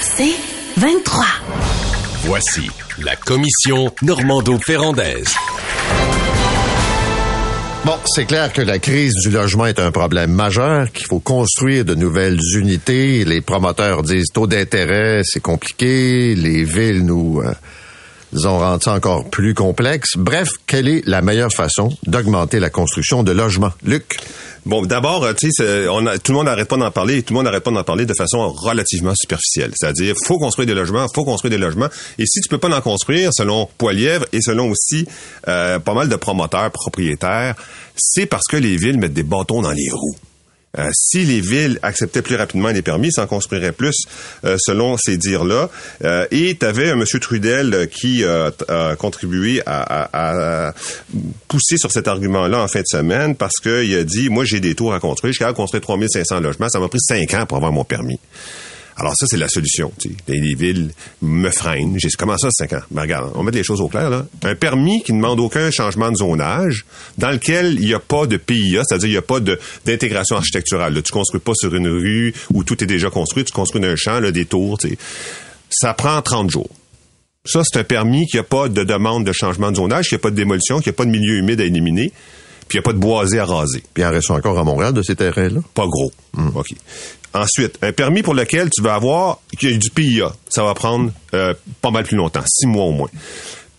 C'est 0.00 0.34
23. 0.76 1.24
Voici 2.24 2.70
la 3.02 3.16
commission 3.16 3.92
Normando-Ferrandaise. 4.02 5.34
Bon, 7.84 7.96
c'est 8.04 8.26
clair 8.26 8.52
que 8.52 8.60
la 8.60 8.78
crise 8.78 9.14
du 9.22 9.30
logement 9.30 9.66
est 9.66 9.80
un 9.80 9.90
problème 9.90 10.32
majeur, 10.32 10.92
qu'il 10.92 11.06
faut 11.06 11.18
construire 11.18 11.84
de 11.84 11.94
nouvelles 11.94 12.38
unités. 12.56 13.24
Les 13.24 13.40
promoteurs 13.40 14.02
disent 14.02 14.28
taux 14.32 14.46
d'intérêt, 14.46 15.22
c'est 15.24 15.40
compliqué. 15.40 16.34
Les 16.34 16.64
villes 16.64 17.04
nous, 17.04 17.40
euh, 17.40 18.46
ont 18.46 18.58
rendu 18.58 18.84
ça 18.84 18.92
encore 18.92 19.30
plus 19.30 19.54
complexe. 19.54 20.16
Bref, 20.16 20.50
quelle 20.66 20.88
est 20.88 21.06
la 21.06 21.22
meilleure 21.22 21.52
façon 21.52 21.90
d'augmenter 22.06 22.60
la 22.60 22.70
construction 22.70 23.22
de 23.22 23.32
logements? 23.32 23.72
Luc? 23.82 24.18
Bon, 24.66 24.84
d'abord, 24.84 25.24
euh, 25.24 25.32
tu 25.32 25.50
sais, 25.50 25.88
on 25.88 26.06
a, 26.06 26.18
tout 26.18 26.32
le 26.32 26.38
monde 26.38 26.46
n'arrête 26.46 26.68
pas 26.68 26.76
d'en 26.76 26.90
parler, 26.90 27.22
tout 27.22 27.32
le 27.32 27.38
monde 27.38 27.46
n'arrête 27.46 27.64
pas 27.64 27.70
d'en 27.70 27.82
parler 27.82 28.04
de 28.04 28.12
façon 28.14 28.50
relativement 28.50 29.14
superficielle. 29.14 29.72
C'est-à-dire, 29.74 30.14
faut 30.26 30.38
construire 30.38 30.66
des 30.66 30.74
logements, 30.74 31.06
faut 31.14 31.24
construire 31.24 31.50
des 31.50 31.58
logements. 31.58 31.88
Et 32.18 32.26
si 32.26 32.40
tu 32.40 32.48
peux 32.48 32.58
pas 32.58 32.68
en 32.68 32.80
construire, 32.82 33.30
selon 33.32 33.68
Poilièvre 33.78 34.26
et 34.32 34.42
selon 34.42 34.70
aussi 34.70 35.06
euh, 35.48 35.78
pas 35.78 35.94
mal 35.94 36.08
de 36.08 36.16
promoteurs, 36.16 36.70
propriétaires, 36.70 37.54
c'est 37.96 38.26
parce 38.26 38.46
que 38.50 38.56
les 38.56 38.76
villes 38.76 38.98
mettent 38.98 39.14
des 39.14 39.22
bâtons 39.22 39.62
dans 39.62 39.72
les 39.72 39.90
roues. 39.90 40.16
Euh, 40.78 40.88
si 40.92 41.24
les 41.24 41.40
villes 41.40 41.80
acceptaient 41.82 42.22
plus 42.22 42.36
rapidement 42.36 42.68
les 42.68 42.82
permis, 42.82 43.10
s'en 43.10 43.26
construiraient 43.26 43.72
plus, 43.72 44.04
euh, 44.44 44.56
selon 44.60 44.96
ces 44.96 45.16
dires-là. 45.16 45.68
Euh, 46.04 46.26
et 46.30 46.56
tu 46.56 46.64
avais 46.64 46.90
un 46.90 46.96
monsieur 46.96 47.18
Trudel 47.18 47.88
qui 47.88 48.24
a 48.24 48.52
contribué 48.96 49.62
à, 49.66 50.72
pousser 51.48 51.76
sur 51.76 51.90
cet 51.90 52.06
argument-là 52.08 52.62
en 52.62 52.68
fin 52.68 52.80
de 52.80 52.86
semaine 52.86 53.34
parce 53.34 53.56
qu'il 53.60 53.94
a 53.94 54.04
dit, 54.04 54.28
moi 54.28 54.44
j'ai 54.44 54.60
des 54.60 54.74
tours 54.74 54.94
à 54.94 55.00
construire, 55.00 55.32
je 55.32 55.36
suis 55.36 55.38
capable 55.40 55.56
construire 55.56 55.82
3500 55.82 56.40
logements, 56.40 56.68
ça 56.68 56.78
m'a 56.78 56.88
pris 56.88 57.00
5 57.00 57.34
ans 57.34 57.46
pour 57.46 57.56
avoir 57.56 57.72
mon 57.72 57.84
permis. 57.84 58.18
Alors 59.00 59.14
ça, 59.16 59.24
c'est 59.26 59.38
la 59.38 59.48
solution. 59.48 59.90
Les, 60.28 60.54
villes 60.54 60.90
me 61.22 61.48
freinent. 61.48 61.96
J'ai 61.98 62.10
comment 62.18 62.36
ça, 62.36 62.50
5 62.50 62.74
ans? 62.74 62.82
Ben, 62.90 63.02
regarde, 63.02 63.32
on 63.34 63.42
met 63.42 63.50
les 63.50 63.64
choses 63.64 63.80
au 63.80 63.88
clair. 63.88 64.10
Là. 64.10 64.26
Un 64.42 64.54
permis 64.54 65.02
qui 65.02 65.14
ne 65.14 65.18
demande 65.18 65.40
aucun 65.40 65.70
changement 65.70 66.12
de 66.12 66.16
zonage, 66.16 66.84
dans 67.16 67.30
lequel 67.30 67.78
il 67.80 67.86
n'y 67.86 67.94
a 67.94 67.98
pas 67.98 68.26
de 68.26 68.36
PIA, 68.36 68.82
c'est-à-dire 68.84 69.08
il 69.08 69.12
n'y 69.12 69.16
a 69.16 69.22
pas 69.22 69.40
d'intégration 69.40 70.36
architecturale. 70.36 70.92
Là. 70.92 71.00
Tu 71.00 71.12
construis 71.12 71.40
pas 71.40 71.52
sur 71.54 71.74
une 71.74 71.88
rue 71.88 72.34
où 72.52 72.62
tout 72.62 72.84
est 72.84 72.86
déjà 72.86 73.08
construit, 73.08 73.42
tu 73.44 73.52
construis 73.52 73.82
un 73.86 73.96
champ, 73.96 74.20
là, 74.20 74.32
des 74.32 74.44
tours. 74.44 74.76
Ça 75.70 75.94
prend 75.94 76.20
30 76.20 76.50
jours. 76.50 76.68
Ça, 77.46 77.62
c'est 77.64 77.80
un 77.80 77.84
permis 77.84 78.26
qui 78.26 78.36
n'a 78.36 78.42
pas 78.42 78.68
de 78.68 78.84
demande 78.84 79.24
de 79.24 79.32
changement 79.32 79.70
de 79.70 79.76
zonage, 79.76 80.08
qui 80.08 80.14
n'a 80.14 80.18
pas 80.18 80.30
de 80.30 80.36
démolition, 80.36 80.80
qui 80.80 80.90
n'a 80.90 80.92
pas 80.92 81.06
de 81.06 81.10
milieu 81.10 81.38
humide 81.38 81.62
à 81.62 81.64
éliminer 81.64 82.12
puis 82.70 82.78
il 82.78 82.82
n'y 82.82 82.84
a 82.84 82.86
pas 82.86 82.92
de 82.92 82.98
boisé 82.98 83.40
à 83.40 83.44
raser. 83.44 83.82
Puis 83.92 84.04
il 84.04 84.06
en 84.06 84.12
reste 84.12 84.30
encore 84.30 84.56
à 84.56 84.62
Montréal 84.62 84.94
de 84.94 85.02
ces 85.02 85.16
terrains-là? 85.16 85.60
Pas 85.74 85.86
gros. 85.88 86.12
Hmm. 86.34 86.50
OK. 86.54 86.68
Ensuite, 87.34 87.76
un 87.82 87.90
permis 87.90 88.22
pour 88.22 88.32
lequel 88.32 88.70
tu 88.70 88.80
vas 88.80 88.94
avoir 88.94 89.40
du 89.60 89.90
PIA, 89.92 90.32
ça 90.48 90.62
va 90.62 90.72
prendre 90.74 91.10
euh, 91.34 91.52
pas 91.82 91.90
mal 91.90 92.04
plus 92.04 92.16
longtemps, 92.16 92.44
six 92.46 92.68
mois 92.68 92.84
au 92.84 92.92
moins. 92.92 93.08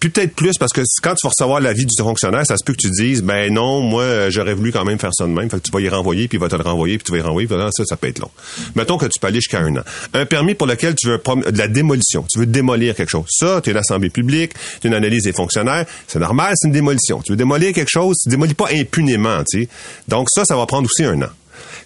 Puis 0.01 0.09
peut-être 0.09 0.33
plus 0.33 0.57
parce 0.57 0.73
que 0.73 0.81
quand 1.03 1.13
tu 1.13 1.27
vas 1.27 1.29
recevoir 1.29 1.59
l'avis 1.61 1.85
du 1.85 1.93
fonctionnaire, 1.95 2.43
ça 2.43 2.57
se 2.57 2.63
peut 2.65 2.73
que 2.73 2.79
tu 2.79 2.89
dises 2.89 3.21
ben 3.21 3.53
non, 3.53 3.81
moi 3.81 4.01
euh, 4.01 4.31
j'aurais 4.31 4.55
voulu 4.55 4.71
quand 4.71 4.83
même 4.83 4.97
faire 4.97 5.11
ça 5.13 5.25
de 5.25 5.29
même, 5.29 5.47
fait 5.47 5.57
que 5.57 5.61
tu 5.61 5.71
vas 5.71 5.79
y 5.79 5.87
renvoyer 5.89 6.27
puis 6.27 6.39
il 6.39 6.41
va 6.41 6.49
te 6.49 6.55
le 6.55 6.63
renvoyer 6.63 6.97
puis 6.97 7.05
tu 7.05 7.11
vas 7.11 7.19
y 7.19 7.21
renvoyer, 7.21 7.47
ça 7.85 7.95
peut 7.97 8.07
être 8.07 8.17
long. 8.17 8.31
Mettons 8.73 8.97
que 8.97 9.05
tu 9.05 9.19
peux 9.19 9.27
aller 9.27 9.37
jusqu'à 9.37 9.59
un 9.59 9.75
an. 9.77 9.83
Un 10.15 10.25
permis 10.25 10.55
pour 10.55 10.65
lequel 10.65 10.95
tu 10.95 11.07
veux 11.07 11.21
de 11.51 11.57
la 11.57 11.67
démolition, 11.67 12.25
tu 12.31 12.39
veux 12.39 12.47
démolir 12.47 12.95
quelque 12.95 13.11
chose. 13.11 13.25
Ça, 13.29 13.61
tu 13.63 13.69
es 13.69 13.73
l'assemblée 13.73 14.09
publique, 14.09 14.53
tu 14.81 14.87
une 14.87 14.95
analyse 14.95 15.23
des 15.23 15.33
fonctionnaires, 15.33 15.85
c'est 16.07 16.17
normal, 16.17 16.53
c'est 16.55 16.67
une 16.67 16.73
démolition. 16.73 17.21
Tu 17.21 17.33
veux 17.33 17.37
démolir 17.37 17.71
quelque 17.71 17.91
chose, 17.91 18.17
tu 18.23 18.29
démolis 18.29 18.55
pas 18.55 18.69
impunément, 18.73 19.43
tu 19.47 19.61
sais. 19.61 19.69
Donc 20.07 20.29
ça 20.31 20.45
ça 20.45 20.55
va 20.55 20.65
prendre 20.65 20.87
aussi 20.87 21.03
un 21.03 21.21
an. 21.21 21.29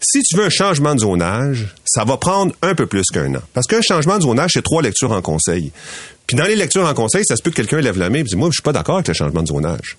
Si 0.01 0.21
tu 0.21 0.37
veux 0.37 0.45
un 0.45 0.49
changement 0.49 0.95
de 0.95 0.99
zonage, 0.99 1.67
ça 1.85 2.03
va 2.03 2.17
prendre 2.17 2.53
un 2.61 2.75
peu 2.75 2.85
plus 2.85 3.05
qu'un 3.13 3.33
an. 3.35 3.41
Parce 3.53 3.67
qu'un 3.67 3.81
changement 3.81 4.17
de 4.17 4.23
zonage, 4.23 4.51
c'est 4.53 4.61
trois 4.61 4.81
lectures 4.81 5.11
en 5.11 5.21
conseil. 5.21 5.71
Puis 6.27 6.35
dans 6.37 6.45
les 6.45 6.55
lectures 6.55 6.85
en 6.85 6.93
conseil, 6.93 7.23
ça 7.25 7.35
se 7.35 7.41
peut 7.41 7.51
que 7.51 7.55
quelqu'un 7.55 7.79
lève 7.79 7.97
la 7.97 8.09
main 8.09 8.19
et 8.19 8.23
dit, 8.23 8.35
moi, 8.35 8.49
je 8.49 8.55
suis 8.55 8.63
pas 8.63 8.73
d'accord 8.73 8.95
avec 8.95 9.07
le 9.07 9.13
changement 9.13 9.41
de 9.41 9.47
zonage. 9.47 9.97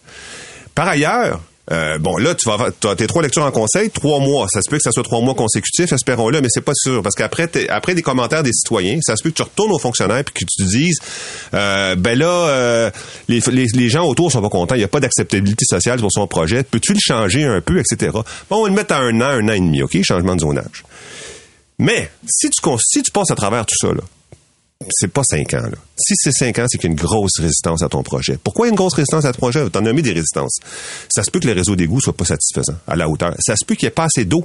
Par 0.75 0.89
ailleurs, 0.89 1.41
euh, 1.73 1.99
bon, 1.99 2.17
là, 2.17 2.35
tu 2.35 2.49
vas 2.49 2.69
as 2.85 2.97
tes 2.97 3.07
trois 3.07 3.23
lectures 3.23 3.45
en 3.45 3.51
conseil, 3.51 3.91
trois 3.91 4.21
mois. 4.21 4.47
Ça 4.49 4.63
se 4.63 4.71
peut 4.71 4.77
que 4.77 4.83
ça 4.83 4.93
soit 4.93 5.03
trois 5.03 5.21
mois 5.21 5.35
consécutifs, 5.35 5.93
espérons-le, 5.93 6.41
mais 6.41 6.49
c'est 6.49 6.61
pas 6.61 6.75
sûr. 6.75 7.03
Parce 7.03 7.17
qu'après 7.17 7.51
après 7.69 7.95
des 7.95 8.03
commentaires 8.03 8.45
des 8.45 8.53
citoyens, 8.53 8.99
ça 9.03 9.17
se 9.17 9.23
peut 9.23 9.31
que 9.31 9.35
tu 9.35 9.43
retournes 9.43 9.73
aux 9.73 9.79
fonctionnaires 9.79 10.23
puis 10.23 10.45
que 10.45 10.47
tu 10.49 10.65
dises 10.65 10.99
euh, 11.55 11.97
ben 11.97 12.17
là, 12.17 12.27
euh, 12.27 12.91
les, 13.29 13.41
les, 13.51 13.89
gens 13.89 14.07
autour 14.07 14.31
sont 14.31 14.43
pas 14.43 14.49
contents, 14.49 14.77
il 14.77 14.79
n'y 14.79 14.85
a 14.85 14.89
pas 14.89 15.01
d'acceptabilité 15.01 15.65
sociale 15.69 15.99
pour 15.99 16.13
son 16.13 16.27
projet. 16.29 16.63
Peux-tu 16.63 16.93
le 16.93 17.01
changer 17.01 17.45
un 17.45 17.61
peu, 17.61 17.79
etc. 17.79 18.13
Bon, 18.49 18.59
on 18.59 18.63
va 18.63 18.69
le 18.69 18.75
mettre 18.75 18.95
à 18.95 18.99
un 18.99 19.21
an, 19.21 19.25
un 19.25 19.49
an 19.49 19.53
et 19.53 19.61
demi, 19.61 19.83
OK? 19.83 20.01
Changement 20.03 20.37
de 20.37 20.41
zonage. 20.41 20.85
Mais 21.79 22.11
si 22.29 22.49
tu, 22.49 22.63
si 22.79 23.03
tu 23.03 23.11
passes 23.11 23.31
à 23.31 23.35
travers 23.35 23.67
tout 23.67 23.75
ça, 23.81 23.89
là, 23.89 24.03
c'est 24.91 25.09
pas 25.09 25.23
cinq 25.25 25.55
ans. 25.55 25.63
Si 25.97 26.15
c'est 26.17 26.33
cinq 26.33 26.59
ans, 26.59 26.67
c'est 26.69 26.79
qu'il 26.79 26.89
y 26.89 26.93
a 26.93 26.93
une 26.93 27.01
grosse 27.01 27.39
résistance 27.41 27.83
à 27.83 27.89
ton 27.89 28.03
projet. 28.03 28.39
Pourquoi 28.43 28.69
une 28.69 28.75
grosse 28.75 28.95
résistance 28.95 29.25
à 29.25 29.33
ton 29.33 29.39
projet? 29.39 29.69
T'en 29.71 29.85
as 29.87 29.93
mis 29.93 30.03
des 30.03 30.13
résistances. 30.13 30.59
Ça 31.09 31.23
se 31.23 31.31
peut 31.31 31.41
que 31.41 31.47
le 31.47 31.55
réseau 31.55 31.77
d'égout 31.77 32.01
soit 32.01 32.17
pas 32.17 32.25
satisfaisant 32.25 32.77
à 32.87 32.95
la 32.95 33.09
hauteur. 33.09 33.35
Ça 33.39 33.57
se 33.57 33.65
peut 33.65 33.75
qu'il 33.75 33.87
n'y 33.87 33.89
ait 33.89 33.95
pas 33.95 34.05
assez 34.05 34.25
d'eau 34.25 34.45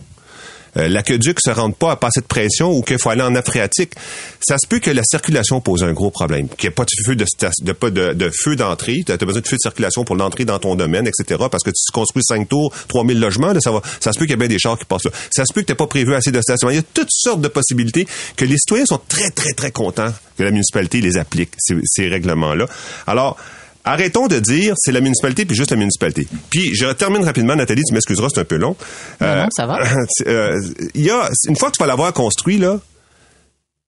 euh, 0.78 0.88
l'aqueduc 0.88 1.40
se 1.40 1.52
rende 1.52 1.76
pas 1.76 1.92
à 1.92 1.96
passer 1.96 2.22
de 2.22 2.26
pression 2.26 2.72
ou 2.72 2.82
qu'il 2.82 3.00
faut 3.00 3.10
aller 3.10 3.22
en 3.22 3.32
nappe 3.32 3.48
phréatique, 3.48 3.94
ça 4.40 4.58
se 4.58 4.68
peut 4.68 4.80
que 4.80 4.92
la 4.92 5.04
circulation 5.04 5.62
pose 5.62 5.84
un 5.84 5.94
gros 5.94 6.12
problème, 6.12 6.48
qu'il 6.50 6.68
n'y 6.68 6.72
ait 6.72 6.76
pas 6.76 6.84
de 6.84 7.06
feu 7.06 7.16
de, 7.16 7.26
de 7.62 8.14
de, 8.14 8.32
feu 8.34 8.56
d'entrée, 8.56 9.04
tu 9.06 9.12
as 9.12 9.18
besoin 9.18 9.42
de 9.42 9.48
feu 9.48 9.58
de 9.58 9.62
circulation 9.62 10.04
pour 10.04 10.16
l'entrée 10.16 10.46
dans 10.46 10.60
ton 10.60 10.76
domaine, 10.76 11.08
etc. 11.08 11.44
Parce 11.52 11.64
que 11.64 11.72
tu 11.72 11.92
construis 11.94 12.24
cinq 12.24 12.48
tours, 12.50 12.74
3000 12.88 13.20
logements, 13.20 13.54
ça 13.60 13.72
va, 13.72 13.82
ça 14.00 14.14
se 14.14 14.20
peut 14.20 14.26
qu'il 14.26 14.32
y 14.32 14.34
ait 14.34 14.38
bien 14.38 14.48
des 14.48 14.60
chars 14.60 14.78
qui 14.78 14.86
passent 14.86 15.06
là. 15.06 15.12
Ça 15.32 15.46
se 15.46 15.54
peut 15.54 15.62
que 15.62 15.68
tu 15.68 15.76
pas 15.76 15.88
prévu 15.88 16.16
assez 16.16 16.32
de 16.32 16.42
stationnement. 16.42 16.72
Il 16.72 16.78
y 16.78 16.80
a 16.80 16.88
toutes 16.94 17.12
sortes 17.12 17.42
de 17.42 17.48
possibilités 17.48 18.08
que 18.36 18.46
les 18.46 18.58
citoyens 18.58 18.86
sont 18.86 19.00
très, 19.08 19.30
très, 19.30 19.54
très 19.54 19.72
contents 19.72 20.14
que 20.38 20.44
la 20.44 20.52
municipalité 20.52 21.02
les 21.02 21.18
applique, 21.18 21.52
ces, 21.58 21.76
ces 21.84 22.08
règlements-là. 22.08 22.66
Alors, 23.08 23.38
Arrêtons 23.84 24.28
de 24.28 24.40
dire 24.40 24.76
c'est 24.78 24.92
la 24.92 25.02
municipalité 25.02 25.46
puis 25.46 25.56
juste 25.56 25.72
la 25.72 25.78
municipalité. 25.78 26.28
Puis 26.50 26.76
je 26.76 26.86
termine 26.94 27.24
rapidement, 27.24 27.56
Nathalie, 27.56 27.84
tu 27.84 27.94
m'excuseras, 27.94 28.28
c'est 28.34 28.42
un 28.42 28.46
peu 28.46 28.58
long. 28.58 28.76
Non, 29.20 29.36
non, 29.36 29.48
ça 29.52 29.66
va. 29.66 29.80
Euh, 30.28 30.60
il 30.94 31.04
y 31.04 31.10
a 31.10 31.30
une 31.48 31.56
fois 31.56 31.70
que 31.72 31.78
tu 31.78 31.80
vas 31.84 31.88
l'avoir 31.88 32.14
construit 32.14 32.58
là, 32.58 32.80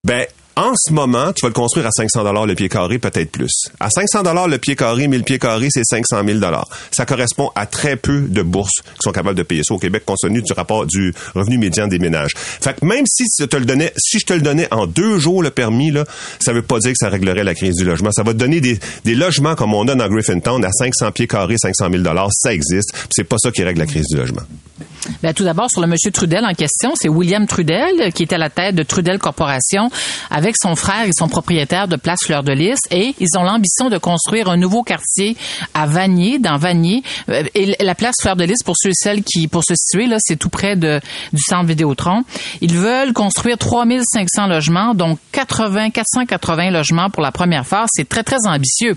ben 0.04 0.26
en 0.56 0.72
ce 0.76 0.92
moment, 0.92 1.32
tu 1.32 1.42
vas 1.42 1.48
le 1.48 1.54
construire 1.54 1.86
à 1.86 1.90
500 1.90 2.22
dollars 2.22 2.46
le 2.46 2.54
pied 2.54 2.68
carré, 2.68 2.98
peut-être 2.98 3.30
plus. 3.30 3.68
À 3.80 3.90
500 3.90 4.22
dollars 4.22 4.46
le 4.46 4.58
pied 4.58 4.76
carré, 4.76 5.08
1000 5.08 5.24
pieds 5.24 5.38
carrés, 5.38 5.68
c'est 5.70 5.84
500 5.84 6.22
000 6.24 6.38
dollars. 6.38 6.68
Ça 6.92 7.04
correspond 7.06 7.50
à 7.56 7.66
très 7.66 7.96
peu 7.96 8.22
de 8.28 8.42
bourses 8.42 8.82
qui 8.82 9.02
sont 9.02 9.12
capables 9.12 9.36
de 9.36 9.42
payer 9.42 9.62
ça 9.64 9.74
au 9.74 9.78
Québec 9.78 10.04
compte 10.06 10.18
tenu 10.22 10.42
du 10.42 10.52
rapport 10.52 10.86
du 10.86 11.12
revenu 11.34 11.58
médian 11.58 11.88
des 11.88 11.98
ménages. 11.98 12.32
Fait 12.36 12.78
que 12.78 12.84
même 12.84 13.04
si 13.06 13.24
je 13.38 13.46
te 13.46 13.56
le 13.56 13.64
donnais, 13.64 13.92
si 13.96 14.18
je 14.20 14.26
te 14.26 14.32
le 14.32 14.42
donnais 14.42 14.68
en 14.70 14.86
deux 14.86 15.18
jours 15.18 15.42
le 15.42 15.50
permis 15.50 15.90
là, 15.90 16.04
ça 16.38 16.52
veut 16.52 16.62
pas 16.62 16.78
dire 16.78 16.92
que 16.92 16.98
ça 16.98 17.08
réglerait 17.08 17.44
la 17.44 17.54
crise 17.54 17.74
du 17.74 17.84
logement. 17.84 18.12
Ça 18.12 18.22
va 18.22 18.32
te 18.32 18.38
donner 18.38 18.60
des, 18.60 18.78
des 19.04 19.14
logements 19.14 19.56
comme 19.56 19.74
on 19.74 19.88
a 19.88 19.94
dans 19.94 20.08
Griffintown 20.08 20.64
à 20.64 20.70
500 20.70 21.10
pieds 21.12 21.26
carrés, 21.26 21.56
500 21.58 21.90
000 21.90 22.02
dollars. 22.02 22.28
Ça 22.32 22.54
existe. 22.54 22.94
C'est 23.10 23.24
pas 23.24 23.36
ça 23.38 23.50
qui 23.50 23.64
règle 23.64 23.80
la 23.80 23.86
crise 23.86 24.06
du 24.06 24.16
logement. 24.16 24.42
Ben, 25.22 25.34
tout 25.34 25.44
d'abord, 25.44 25.70
sur 25.70 25.80
le 25.80 25.86
monsieur 25.86 26.10
Trudel 26.10 26.44
en 26.44 26.52
question, 26.54 26.92
c'est 26.94 27.08
William 27.08 27.46
Trudel 27.46 28.12
qui 28.12 28.22
est 28.22 28.32
à 28.32 28.38
la 28.38 28.50
tête 28.50 28.74
de 28.74 28.82
Trudel 28.82 29.18
Corporation 29.18 29.90
avec 30.30 30.56
son 30.56 30.76
frère 30.76 31.06
et 31.06 31.12
son 31.16 31.28
propriétaire 31.28 31.88
de 31.88 31.96
Place 31.96 32.20
Fleur 32.24 32.42
de 32.42 32.52
Lys 32.52 32.78
et 32.90 33.14
ils 33.20 33.38
ont 33.38 33.42
l'ambition 33.42 33.88
de 33.90 33.98
construire 33.98 34.48
un 34.48 34.56
nouveau 34.56 34.82
quartier 34.82 35.36
à 35.74 35.86
Vanier, 35.86 36.38
dans 36.38 36.56
Vanier. 36.56 37.02
Euh, 37.28 37.44
et 37.54 37.76
la 37.82 37.94
Place 37.94 38.16
Fleur 38.20 38.36
de 38.36 38.44
Lys, 38.44 38.62
pour 38.64 38.76
ceux 38.76 38.90
et 38.90 38.94
celles 38.94 39.22
qui, 39.22 39.48
pour 39.48 39.64
se 39.64 39.74
situer, 39.74 40.06
là, 40.06 40.16
c'est 40.20 40.36
tout 40.36 40.48
près 40.48 40.76
de, 40.76 41.00
du 41.32 41.42
centre 41.42 41.66
Vidéotron. 41.66 42.22
Ils 42.60 42.74
veulent 42.74 43.12
construire 43.12 43.58
3500 43.58 44.46
logements, 44.46 44.94
donc 44.94 45.18
80, 45.32 45.90
480 45.90 46.70
logements 46.70 47.10
pour 47.10 47.22
la 47.22 47.32
première 47.32 47.66
phase. 47.66 47.88
C'est 47.92 48.08
très, 48.08 48.22
très 48.22 48.46
ambitieux. 48.46 48.96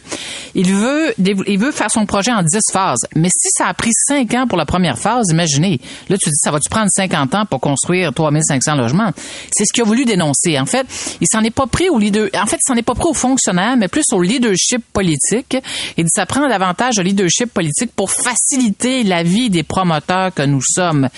Il 0.56 0.74
veut, 0.74 1.14
il 1.18 1.60
veut 1.60 1.72
faire 1.72 1.92
son 1.92 2.06
projet 2.06 2.32
en 2.32 2.44
10 2.44 2.60
phases. 2.72 3.06
Mais 3.16 3.30
si 3.30 3.50
ça 3.52 3.68
a 3.68 3.74
pris 3.74 3.92
5 3.94 4.34
ans 4.34 4.48
pour 4.48 4.58
la 4.58 4.66
première 4.66 4.98
phase, 4.98 5.28
imaginez, 5.32 5.80
Là, 6.10 6.18
tu 6.18 6.30
dis, 6.30 6.36
ça 6.36 6.52
va-tu 6.52 6.70
prendre 6.70 6.88
50 6.90 7.36
ans 7.36 7.46
pour 7.46 7.60
construire 7.60 8.14
3500 8.14 8.76
logements? 8.76 9.12
C'est 9.52 9.66
ce 9.66 9.74
qu'il 9.74 9.84
a 9.84 9.86
voulu 9.86 10.06
dénoncer. 10.06 10.60
En 10.60 10.66
fait, 10.66 10.86
il 11.22 11.28
s'en 11.32 11.42
est 11.42 11.52
pas 11.52 11.68
pris 11.68 11.90
au 11.90 11.98
leader, 11.98 12.30
en 12.34 12.46
fait, 12.46 12.58
s'en 12.62 12.76
pas 12.76 12.96
pris 12.96 13.10
aux 13.10 13.14
fonctionnaires, 13.14 13.76
mais 13.78 13.88
plus 13.88 14.06
au 14.14 14.22
leadership 14.22 14.84
politique. 14.94 15.58
Il 15.98 16.04
dit, 16.06 16.10
ça 16.14 16.26
prend 16.26 16.48
davantage 16.48 17.00
au 17.00 17.02
leadership 17.02 17.54
politique 17.54 17.92
pour 17.96 18.12
faciliter 18.12 19.04
la 19.04 19.24
vie 19.24 19.50
des 19.50 19.64
promoteurs 19.64 20.34
que 20.34 20.44
nous 20.44 20.62
sommes. 20.62 21.10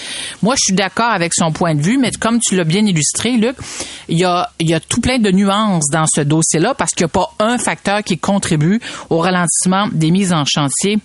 Moi, 0.42 0.56
je 0.58 0.66
suis 0.66 0.74
d'accord 0.74 1.12
avec 1.12 1.34
son 1.34 1.52
point 1.52 1.76
de 1.76 1.82
vue, 1.82 1.98
mais 1.98 2.12
comme 2.12 2.40
tu 2.40 2.56
l'as 2.56 2.64
bien 2.64 2.86
illustré, 2.86 3.32
Luc, 3.32 3.56
il 4.08 4.18
y 4.18 4.26
a, 4.26 4.50
il 4.60 4.70
y 4.70 4.74
a 4.74 4.80
tout 4.80 5.02
plein 5.02 5.20
de 5.20 5.32
nuances 5.32 5.90
dans 5.92 6.06
ce 6.08 6.22
dossier-là 6.22 6.74
parce 6.74 6.92
qu'il 6.92 7.06
n'y 7.06 7.12
a 7.12 7.14
pas 7.14 7.34
un 7.40 7.58
facteur 7.58 8.04
qui 8.04 8.18
contribue 8.18 8.80
au 9.10 9.18
ralentissement 9.20 9.88
des 9.92 10.12
mises 10.12 10.34
en 10.34 10.46
chantier 10.46 11.00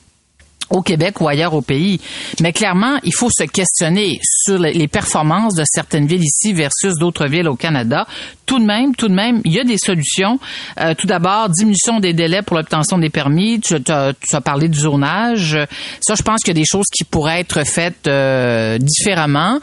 au 0.71 0.83
Québec 0.83 1.21
ou 1.21 1.29
ailleurs 1.29 1.55
au 1.55 1.63
pays. 1.63 2.01
Mais 2.41 2.53
clairement, 2.53 2.99
il 3.05 3.15
faut 3.15 3.31
se 3.31 3.45
questionner 3.45 4.19
sur 4.23 4.59
les 4.59 4.89
performances 4.89 5.55
de 5.55 5.65
certaines 5.67 6.07
villes 6.07 6.25
ici 6.25 6.53
versus 6.53 6.95
d'autres 6.99 7.27
villes 7.27 7.49
au 7.49 7.57
Canada. 7.57 8.07
Tout 8.47 8.59
de 8.59 8.65
même, 8.65 8.95
tout 8.95 9.09
de 9.09 9.15
même, 9.15 9.41
il 9.45 9.53
y 9.53 9.61
a 9.61 9.65
des 9.65 9.79
solutions. 9.79 10.39
Euh, 10.81 10.95
tout 10.95 11.07
d'abord, 11.07 11.49
diminution 11.49 11.99
des 12.01 12.13
délais 12.13 12.43
pour 12.43 12.57
l'obtention 12.57 12.99
des 12.99 13.11
permis. 13.11 13.61
Tu, 13.61 13.75
as, 13.75 14.13
tu 14.13 14.37
as 14.37 14.41
parlé 14.41 14.69
du 14.69 14.79
zonage. 14.79 15.59
Ça, 16.01 16.15
je 16.15 16.23
pense 16.23 16.41
qu'il 16.41 16.55
y 16.55 16.59
a 16.59 16.61
des 16.61 16.67
choses 16.67 16.87
qui 16.93 17.05
pourraient 17.05 17.41
être 17.41 17.65
faites 17.65 18.07
euh, 18.07 18.79
différemment 18.79 19.61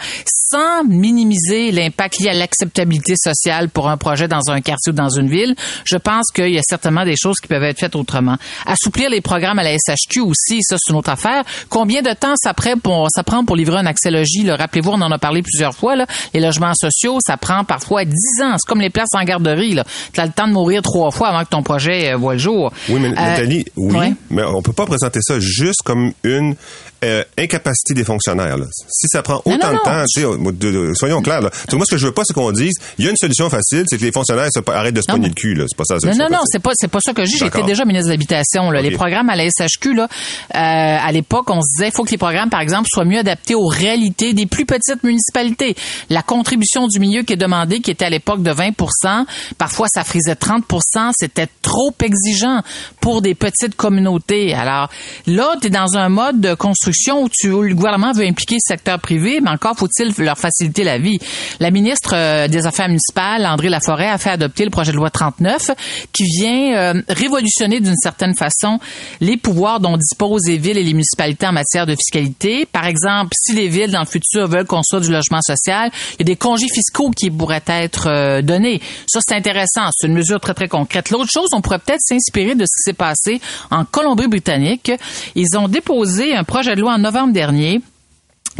sans 0.52 0.84
minimiser 0.84 1.72
l'impact 1.72 2.20
lié 2.20 2.30
à 2.30 2.34
l'acceptabilité 2.34 3.14
sociale 3.16 3.70
pour 3.70 3.90
un 3.90 3.98
projet 3.98 4.28
dans 4.28 4.50
un 4.50 4.62
quartier 4.62 4.92
ou 4.92 4.96
dans 4.96 5.10
une 5.10 5.30
ville. 5.30 5.56
Je 5.86 5.98
pense 5.98 6.26
qu'il 6.34 6.50
y 6.50 6.58
a 6.58 6.62
certainement 6.64 7.06
des 7.06 7.16
choses 7.16 7.38
qui 7.42 7.48
peuvent 7.48 7.64
être 7.64 7.80
faites 7.80 7.96
autrement. 7.96 8.38
Assouplir 8.66 9.10
les 9.10 9.22
programmes 9.22 9.60
à 9.60 9.64
la 9.64 9.74
SHQ 9.74 10.20
aussi, 10.22 10.62
ça, 10.62 10.76
une 10.92 10.98
autre 10.98 11.10
affaire. 11.10 11.44
Combien 11.70 12.02
de 12.02 12.14
temps 12.14 12.34
ça 12.36 12.54
prend 12.54 12.78
pour, 12.78 13.08
ça 13.14 13.24
prend 13.24 13.44
pour 13.44 13.56
livrer 13.56 13.78
un 13.78 13.86
accès 13.86 14.12
logis? 14.12 14.50
Rappelez-vous, 14.50 14.92
on 14.92 15.02
en 15.02 15.12
a 15.12 15.18
parlé 15.18 15.42
plusieurs 15.42 15.74
fois. 15.74 15.96
Là. 15.96 16.06
Les 16.34 16.40
logements 16.40 16.74
sociaux, 16.74 17.18
ça 17.26 17.38
prend 17.38 17.64
parfois 17.64 18.06
10 18.06 18.14
ans. 18.44 18.56
C'est 18.58 18.68
comme 18.68 18.82
les 18.82 18.90
places 18.90 19.14
en 19.14 19.24
garderie. 19.24 19.78
Tu 20.14 20.20
as 20.20 20.26
le 20.26 20.32
temps 20.32 20.48
de 20.48 20.54
mourir 20.54 20.82
trois 20.82 21.12
fois 21.12 21.30
avant 21.30 21.44
que 21.44 21.50
ton 21.50 21.64
projet 21.64 22.12
euh, 22.12 22.18
voit 22.18 22.34
le 22.34 22.40
jour. 22.40 22.72
Oui, 22.90 23.00
mais 23.00 23.10
euh, 23.10 23.12
Nathalie, 23.12 23.66
oui, 23.76 24.14
mais 24.30 24.44
on 24.44 24.62
peut 24.62 24.74
pas 24.74 24.86
présenter 24.86 25.20
ça 25.22 25.40
juste 25.40 25.82
comme 25.84 26.14
une 26.24 26.56
euh, 27.04 27.24
incapacité 27.38 27.94
des 27.94 28.04
fonctionnaires. 28.04 28.58
Là. 28.58 28.66
Si 28.90 29.08
ça 29.08 29.22
prend 29.22 29.42
autant 29.46 29.74
de 29.74 29.84
temps, 29.84 30.94
soyons 30.96 31.22
clairs. 31.22 31.42
Là. 31.42 31.50
moi, 31.74 31.86
ce 31.86 31.92
que 31.92 31.98
je 31.98 32.08
veux 32.08 32.14
pas, 32.14 32.24
c'est 32.26 32.34
qu'on 32.34 32.52
dise, 32.52 32.74
il 32.98 33.06
y 33.06 33.08
a 33.08 33.12
une 33.12 33.18
solution 33.18 33.50
facile, 33.50 33.86
c'est 33.88 33.98
que 33.98 34.04
les 34.04 34.12
fonctionnaires 34.12 34.50
arrêtent 34.68 34.96
de 34.96 35.02
se 35.02 35.08
pogner 35.08 35.28
le 35.28 35.34
cul. 35.34 35.62
C'est 35.68 35.78
pas 35.78 35.84
ça. 35.86 35.96
Non, 36.04 36.16
non, 36.16 36.30
non, 36.32 36.42
c'est 36.46 36.62
pas, 36.62 36.72
c'est 36.76 36.88
pas 36.88 37.00
ça 37.04 37.14
que 37.14 37.26
je 37.26 37.32
dis. 37.32 37.38
J'étais 37.38 37.64
déjà 37.64 37.86
ministre 37.86 38.08
de 38.08 38.14
l'habitation. 38.14 38.70
Les 38.72 38.92
programmes 38.92 39.30
à 39.30 39.36
la 39.36 39.46
SHQ, 39.46 39.94
là, 39.94 40.08
euh, 40.56 40.58
à 40.58 41.12
l'époque, 41.12 41.50
on 41.50 41.62
se 41.62 41.72
disait, 41.72 41.88
il 41.88 41.92
faut 41.92 42.04
que 42.04 42.12
les 42.12 42.18
programmes, 42.18 42.50
par 42.50 42.62
exemple, 42.62 42.88
soient 42.92 43.06
mieux 43.06 43.20
adaptés 43.20 43.56
aux 43.56 43.68
réalités 43.68 44.34
des 44.34 44.46
plus 44.46 44.66
petites 44.66 45.04
municipalités. 45.04 45.76
La 46.10 46.22
contribution 46.22 46.88
du 46.88 47.00
milieu 47.00 47.24
qui 47.24 47.34
est 47.34 47.38
demandée, 47.38 47.80
qui 47.80 47.92
était 47.92 48.06
à 48.06 48.10
l'époque 48.10 48.44
de 48.44 48.52
20% 48.52 49.26
parfois 49.58 49.88
ça 49.88 50.04
frisait 50.04 50.34
30% 50.34 51.12
c'était 51.14 51.48
trop 51.62 51.94
exigeant 52.04 52.62
pour 53.00 53.22
des 53.22 53.36
petites 53.36 53.76
communautés. 53.76 54.54
Alors 54.54 54.90
là, 55.28 55.56
tu 55.62 55.68
es 55.68 55.70
dans 55.70 55.98
un 55.98 56.10
mode 56.10 56.40
de 56.40 56.54
construction 56.54 56.91
tu, 57.32 57.50
le 57.50 57.76
gouvernement 57.76 58.12
veut 58.12 58.26
impliquer 58.26 58.56
le 58.56 58.66
secteur 58.66 59.00
privé, 59.00 59.40
mais 59.42 59.50
encore 59.50 59.76
faut-il 59.78 60.14
leur 60.24 60.38
faciliter 60.38 60.84
la 60.84 60.98
vie. 60.98 61.20
La 61.60 61.72
ministre 61.72 62.14
euh, 62.16 62.48
des 62.48 62.66
Affaires 62.66 62.88
municipales, 62.88 63.46
André 63.46 63.70
Laforêt, 63.70 64.10
a 64.10 64.18
fait 64.18 64.32
adopter 64.32 64.64
le 64.64 64.72
projet 64.72 64.92
de 64.92 64.98
loi 64.98 65.10
39 65.10 65.72
qui 66.12 66.24
vient 66.24 66.76
euh, 66.76 67.02
révolutionner 67.08 67.80
d'une 67.80 67.96
certaine 67.96 68.36
façon 68.36 68.80
les 69.20 69.38
pouvoirs 69.38 69.80
dont 69.80 69.98
disposent 69.98 70.48
les 70.48 70.58
villes 70.58 70.78
et 70.78 70.84
les 70.84 70.94
municipalités 70.94 71.48
en 71.48 71.54
matière 71.54 71.86
de 71.86 71.96
fiscalité. 71.96 72.66
Par 72.66 72.86
exemple, 72.86 73.32
si 73.40 73.54
les 73.54 73.68
villes 73.68 73.92
dans 73.92 74.00
le 74.00 74.06
futur 74.06 74.48
veulent 74.48 74.66
construire 74.66 75.02
du 75.02 75.12
logement 75.12 75.42
social, 75.42 75.92
il 76.14 76.20
y 76.20 76.22
a 76.22 76.26
des 76.26 76.36
congés 76.36 76.68
fiscaux 76.74 77.12
qui 77.12 77.30
pourraient 77.30 77.64
être 77.68 78.08
euh, 78.08 78.42
donnés. 78.42 78.82
Ça, 79.08 79.20
c'est 79.26 79.36
intéressant. 79.36 79.90
C'est 79.96 80.08
une 80.08 80.14
mesure 80.14 80.40
très, 80.40 80.54
très 80.54 80.68
concrète. 80.68 81.10
L'autre 81.10 81.30
chose, 81.32 81.50
on 81.54 81.62
pourrait 81.62 81.80
peut-être 81.80 82.02
s'inspirer 82.02 82.56
de 82.56 82.66
ce 82.66 82.72
qui 82.78 82.84
s'est 82.84 82.94
passé 82.94 83.42
en 83.70 83.86
Colombie-Britannique. 83.86 84.92
Ils 85.36 85.58
ont 85.58 85.68
déposé 85.68 86.36
un 86.36 86.44
projet 86.44 86.76
de 86.76 86.81
loi 86.82 86.96
en 86.96 87.00
novembre 87.00 87.34
dernier 87.34 87.82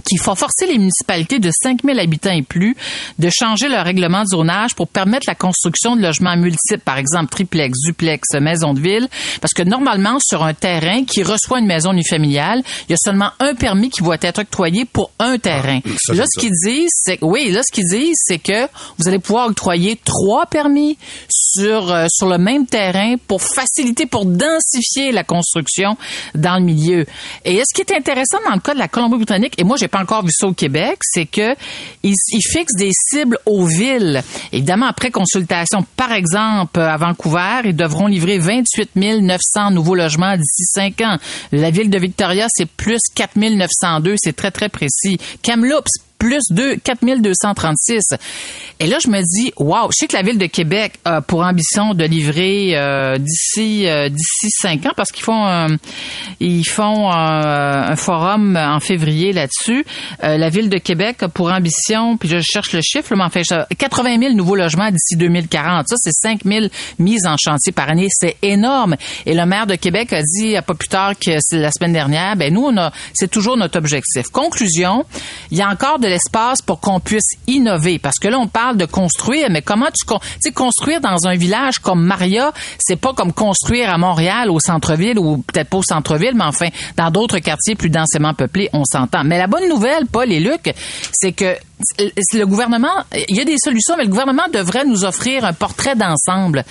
qui 0.06 0.18
faut 0.18 0.36
forcer 0.36 0.66
les 0.68 0.78
municipalités 0.78 1.40
de 1.40 1.52
5000 1.52 2.00
habitants 2.00 2.32
et 2.32 2.42
plus 2.42 2.76
de 3.20 3.30
changer 3.30 3.70
leur 3.70 3.86
règlement 3.86 4.24
de 4.24 4.30
zonage 4.30 4.76
pour 4.76 4.88
permettre 4.88 5.26
la 5.28 5.36
construction 5.36 5.96
de 5.96 6.02
logements 6.02 6.36
multiples, 6.38 6.84
par 6.84 6.98
exemple 6.98 7.32
triplex, 7.32 7.78
duplex, 7.86 8.28
maison 8.40 8.74
de 8.74 8.80
ville, 8.80 9.08
parce 9.40 9.54
que 9.54 9.64
normalement 9.64 10.18
sur 10.20 10.44
un 10.44 10.54
terrain 10.54 11.04
qui 11.06 11.24
reçoit 11.24 11.60
une 11.60 11.68
maison 11.68 11.92
unifamiliale, 11.92 12.64
il 12.88 12.92
y 12.92 12.94
a 12.94 12.98
seulement 12.98 13.32
un 13.40 13.56
permis 13.56 13.90
qui 13.90 14.02
va 14.02 14.16
être 14.22 14.40
octroyé 14.40 14.86
pour 14.86 15.12
un 15.20 15.38
terrain. 15.38 15.80
Ah, 16.10 16.14
là, 16.14 16.26
ce 16.28 16.40
qu'ils 16.40 16.52
disent, 16.66 16.92
c'est 16.94 17.20
oui, 17.22 17.52
là 17.52 17.62
ce 17.64 17.74
qu'ils 17.74 17.88
disent, 17.88 18.18
c'est 18.24 18.40
que 18.40 18.68
vous 18.98 19.08
allez 19.08 19.20
pouvoir 19.20 19.48
octroyer 19.48 20.00
trois 20.04 20.46
permis 20.46 20.98
sur 21.30 21.92
euh, 21.92 22.06
sur 22.10 22.28
le 22.28 22.38
même 22.38 22.66
terrain 22.66 23.16
pour 23.28 23.42
faciliter, 23.42 24.06
pour 24.06 24.26
densifier 24.26 25.12
la 25.12 25.24
construction 25.24 25.98
dans 26.36 26.58
le 26.58 26.64
milieu. 26.64 27.06
Et 27.46 27.60
ce 27.60 27.74
qui 27.74 27.82
est 27.82 27.96
intéressant 27.96 28.38
dans 28.48 28.56
le 28.56 28.62
cas 28.62 28.74
de 28.74 28.80
la 28.80 28.88
Colombie-Britannique, 28.88 29.54
et 29.58 29.64
moi 29.64 29.78
j'ai 29.82 29.88
pas 29.88 30.00
encore 30.00 30.24
vu 30.24 30.32
ça 30.32 30.48
au 30.48 30.54
Québec, 30.54 31.00
c'est 31.02 31.26
que 31.26 31.56
ils, 32.04 32.16
fixent 32.42 32.76
des 32.76 32.92
cibles 32.94 33.38
aux 33.46 33.66
villes. 33.66 34.22
Évidemment, 34.52 34.86
après 34.86 35.12
consultation, 35.12 35.86
par 35.98 36.12
exemple, 36.12 36.80
à 36.80 36.98
Vancouver, 36.98 37.62
ils 37.66 37.76
devront 37.76 38.08
livrer 38.08 38.38
28 38.38 38.96
900 38.96 39.72
nouveaux 39.72 39.96
logements 39.96 40.38
d'ici 40.38 40.64
cinq 40.66 41.02
ans. 41.02 41.18
La 41.52 41.72
ville 41.72 41.90
de 41.90 41.98
Victoria, 41.98 42.46
c'est 42.50 42.68
plus 42.68 43.00
4 43.16 43.38
902, 43.38 44.16
c'est 44.18 44.36
très, 44.36 44.52
très 44.52 44.70
précis. 44.70 45.18
Kamloops, 45.42 45.90
plus 46.22 46.52
de 46.52 46.76
4236. 46.76 48.04
Et 48.80 48.86
là, 48.86 48.98
je 49.04 49.10
me 49.10 49.22
dis, 49.22 49.52
wow, 49.58 49.90
je 49.90 49.96
sais 49.98 50.08
que 50.08 50.16
la 50.16 50.22
ville 50.22 50.38
de 50.38 50.46
Québec 50.46 50.94
a 51.04 51.22
pour 51.22 51.42
ambition 51.42 51.96
de 51.96 52.04
livrer 52.04 52.78
euh, 52.78 53.18
d'ici 53.18 53.88
euh, 53.88 54.08
d'ici 54.08 54.50
cinq 54.52 54.86
ans 54.86 54.92
parce 54.96 55.12
qu'ils 55.12 55.24
font 55.24 55.48
euh, 55.48 55.68
ils 56.40 56.68
font 56.68 57.12
un 57.12 57.96
forum 57.96 58.56
en 58.56 58.80
février 58.80 59.34
là-dessus. 59.34 59.84
la 60.22 60.50
ville 60.50 60.70
de 60.70 60.78
Québec 60.78 61.24
a 61.24 61.30
pour 61.30 61.52
ambition, 61.52 62.18
puis 62.18 62.30
je 62.30 62.40
cherche 62.40 62.74
le 62.74 62.82
chiffre, 62.82 63.16
mais 63.16 63.24
enfin, 63.24 63.42
80 63.78 64.20
000 64.20 64.34
nouveaux 64.34 64.56
logements 64.56 64.92
d'ici 64.92 65.16
2040. 65.16 65.88
Ça, 65.88 65.96
c'est 65.98 66.14
5 66.14 66.42
000 66.46 66.68
mises 67.00 67.26
en 67.26 67.36
chantier 67.38 67.72
par 67.72 67.90
année. 67.90 68.08
C'est 68.12 68.38
énorme. 68.44 68.96
Et 69.26 69.34
le 69.34 69.46
maire 69.46 69.66
de 69.66 69.76
Québec 69.76 70.14
a 70.14 70.22
dit, 70.22 70.56
pas 70.66 70.74
plus 70.76 70.88
tard 70.88 71.14
que 71.18 71.32
la 71.56 71.72
semaine 71.72 71.94
dernière, 71.94 72.36
ben 72.36 72.54
nous, 72.54 72.64
on 72.64 72.78
a, 72.78 72.92
c'est 73.14 73.30
toujours 73.30 73.58
notre 73.58 73.78
objectif. 73.78 74.28
Conclusion, 74.32 75.06
il 75.50 75.58
y 75.58 75.62
a 75.62 75.70
encore 75.70 76.00
l'espace 76.12 76.62
pour 76.62 76.80
qu'on 76.80 77.00
puisse 77.00 77.32
innover. 77.48 78.00
Parce 78.00 78.20
que 78.20 78.28
là, 78.28 78.38
on 78.38 78.48
parle 78.48 78.78
de 78.78 78.86
construire, 78.86 79.50
mais 79.50 79.62
comment 79.62 79.88
tu, 79.88 80.06
tu 80.06 80.16
sais, 80.40 80.52
construire 80.52 81.02
dans 81.02 81.26
un 81.26 81.36
village 81.36 81.80
comme 81.80 82.04
Maria, 82.04 82.52
c'est 82.78 82.96
pas 82.96 83.14
comme 83.14 83.34
construire 83.34 83.90
à 83.90 83.98
Montréal, 83.98 84.50
au 84.50 84.60
centre-ville, 84.60 85.18
ou 85.18 85.38
peut-être 85.38 85.70
pas 85.70 85.78
au 85.78 85.84
centre-ville, 85.84 86.34
mais 86.36 86.44
enfin, 86.44 86.68
dans 86.98 87.10
d'autres 87.10 87.40
quartiers 87.40 87.76
plus 87.76 87.90
densément 87.90 88.34
peuplés, 88.34 88.70
on 88.74 88.84
s'entend. 88.86 89.24
Mais 89.24 89.38
la 89.38 89.48
bonne 89.48 89.68
nouvelle, 89.68 90.06
Paul 90.06 90.32
et 90.32 90.40
Luc, 90.40 90.74
c'est 91.14 91.32
que 91.32 91.56
le 92.34 92.46
gouvernement, 92.46 93.04
il 93.30 93.36
y 93.36 93.42
a 93.42 93.46
des 93.46 93.58
solutions, 93.64 93.96
mais 93.98 94.04
le 94.04 94.10
gouvernement 94.10 94.48
devrait 94.52 94.86
nous 94.86 95.06
offrir 95.06 95.46
un 95.46 95.54
portrait 95.54 95.96
d'ensemble. 95.96 96.64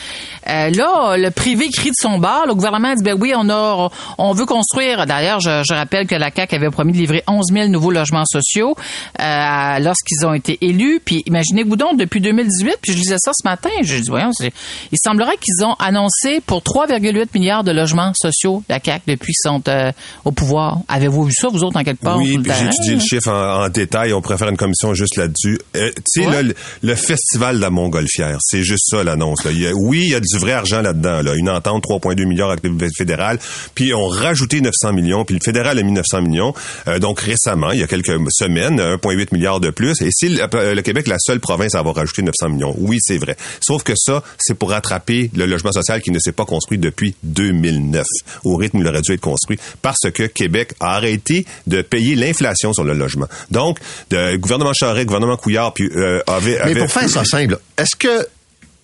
Euh, 0.49 0.71
là, 0.71 1.17
le 1.17 1.31
privé 1.31 1.69
crie 1.69 1.91
de 1.91 1.97
son 1.99 2.19
bord. 2.19 2.45
Le 2.47 2.55
gouvernement 2.55 2.95
dit, 2.95 3.03
ben 3.03 3.17
oui, 3.19 3.33
on 3.37 3.49
a, 3.49 3.89
on 4.19 4.33
veut 4.33 4.47
construire. 4.47 5.07
D'ailleurs, 5.07 5.41
je, 5.41 5.63
je, 5.67 5.75
rappelle 5.75 6.07
que 6.07 6.15
la 6.15 6.31
CAQ 6.35 6.57
avait 6.57 6.71
promis 6.71 6.93
de 6.93 6.99
livrer 6.99 7.23
11 7.29 7.47
000 7.53 7.69
nouveaux 7.69 7.91
logements 7.91 8.25
sociaux 8.25 8.75
euh, 9.21 9.79
lorsqu'ils 9.79 10.27
ont 10.27 10.35
été 10.35 10.59
élus. 10.61 11.01
Puis 11.05 11.23
imaginez-vous 11.27 11.77
donc, 11.77 11.99
depuis 11.99 12.21
2018, 12.21 12.79
puis 12.83 12.93
je 12.93 12.99
disais 12.99 13.17
ça 13.19 13.33
ce 13.35 13.47
matin, 13.47 13.71
je 13.83 13.97
dis, 13.97 14.09
voyons, 14.09 14.31
il 14.41 14.99
semblerait 15.03 15.37
qu'ils 15.37 15.65
ont 15.65 15.75
annoncé 15.75 16.41
pour 16.41 16.61
3,8 16.61 17.29
milliards 17.35 17.65
de 17.65 17.73
logements 17.73 18.13
sociaux, 18.15 18.63
la 18.69 18.81
CAQ, 18.83 19.03
depuis 19.07 19.33
qu'ils 19.33 19.51
sont 19.51 19.63
euh, 19.69 19.93
au 20.25 20.33
pouvoir. 20.33 20.79
Avez-vous 20.89 21.25
vu 21.25 21.33
ça, 21.33 21.49
vous 21.49 21.63
autres, 21.63 21.79
en 21.79 21.85
quelque 21.85 22.03
part? 22.03 22.19
Oui, 22.19 22.39
puis 22.39 22.53
j'ai 22.59 22.67
étudié 22.67 22.95
le 22.95 23.01
chiffre 23.01 23.31
en, 23.31 23.65
en, 23.65 23.69
détail. 23.69 24.13
On 24.13 24.21
pourrait 24.21 24.39
faire 24.39 24.49
une 24.49 24.57
commission 24.57 24.95
juste 25.01 25.17
là-dessus. 25.17 25.59
Euh, 25.77 25.91
tu 26.13 26.23
sais, 26.23 26.43
le, 26.83 26.95
festival 26.95 27.57
de 27.57 27.61
la 27.61 27.71
Montgolfière, 27.71 28.39
c'est 28.41 28.63
juste 28.63 28.85
ça 28.91 29.03
l'annonce. 29.03 29.41
oui, 29.45 30.03
il 30.05 30.11
y 30.11 30.15
a 30.15 30.21
du 30.21 30.39
vrai 30.39 30.53
argent 30.53 30.83
là-dedans. 30.83 31.23
Là. 31.23 31.35
Une 31.35 31.49
entente 31.49 31.85
3,2 31.85 32.27
milliards 32.27 32.51
avec 32.51 32.65
le 32.65 32.89
fédéral. 32.97 33.39
Puis 33.75 33.95
on 33.95 34.07
rajouté 34.07 34.61
900 34.61 34.93
millions. 34.93 35.25
Puis 35.25 35.35
le 35.35 35.41
fédéral 35.43 35.79
a 35.79 35.83
mis 35.83 35.93
900 35.93 36.23
millions. 36.23 36.55
Euh, 36.89 36.99
donc 36.99 37.21
récemment, 37.21 37.71
il 37.71 37.81
y 37.81 37.83
a 37.83 37.87
quelques 37.87 38.13
semaines, 38.31 38.81
1,8 38.81 39.29
milliard 39.33 39.61
de 39.61 39.71
plus. 39.71 40.01
Et 40.03 40.11
si 40.11 40.29
le, 40.29 40.81
Québec 40.83 41.07
est 41.07 41.11
la 41.11 41.19
seule 41.19 41.41
province 41.41 41.75
à 41.75 41.79
avoir 41.79 41.95
rajouté 41.95 42.23
900 42.23 42.49
millions, 42.51 42.75
oui, 42.79 42.99
c'est 43.01 43.19
vrai. 43.19 43.37
Sauf 43.61 43.83
que 43.83 43.95
ça, 43.97 44.23
c'est 44.39 44.55
pour 44.55 44.71
rattraper 44.71 45.31
le 45.35 45.47
logement 45.47 45.73
social 45.73 46.03
qui 46.03 46.11
ne 46.11 46.19
s'est 46.19 46.33
pas 46.33 46.45
construit 46.45 46.79
depuis 46.79 47.15
2009, 47.23 48.05
au 48.45 48.57
rythme 48.57 48.79
où 48.79 48.81
il 48.83 48.89
aurait 48.89 49.03
dû 49.03 49.13
être 49.13 49.21
construit, 49.21 49.59
parce 49.83 50.11
que 50.13 50.25
Québec 50.25 50.75
a 50.81 50.97
arrêté 50.97 51.47
de 51.67 51.83
payer 51.83 52.15
l'inflation 52.15 52.73
sur 52.73 52.85
le 52.85 52.93
logement. 52.93 53.27
Donc, 53.51 53.79
le 54.11 54.37
gouvernement 54.37 54.73
le 54.99 55.05
gouvernement 55.05 55.37
Couillard, 55.37 55.73
puis 55.73 55.91
euh, 55.95 56.21
avait, 56.27 56.61
Mais 56.67 56.75
pour 56.75 56.91
faire 56.91 57.09
ça 57.09 57.25
simple, 57.25 57.59
est-ce 57.77 57.97
que 57.97 58.27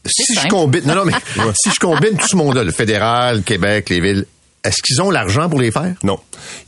si 0.05 0.35
je 0.35 0.49
combine, 0.49 0.83
non, 0.87 0.95
non, 0.95 1.05
mais 1.05 1.13
si 1.55 1.71
je 1.71 1.81
combine 1.81 2.17
tout 2.17 2.29
ce 2.29 2.37
monde-là, 2.37 2.65
le 2.65 2.73
fédéral, 2.73 3.43
Québec, 3.43 3.89
les 3.91 4.01
villes, 4.01 4.27
est-ce 4.67 4.83
qu'ils 4.83 5.01
ont 5.03 5.11
l'argent 5.11 5.49
pour 5.49 5.61
les 5.61 5.71
faire? 5.71 5.95
Non. 6.03 6.19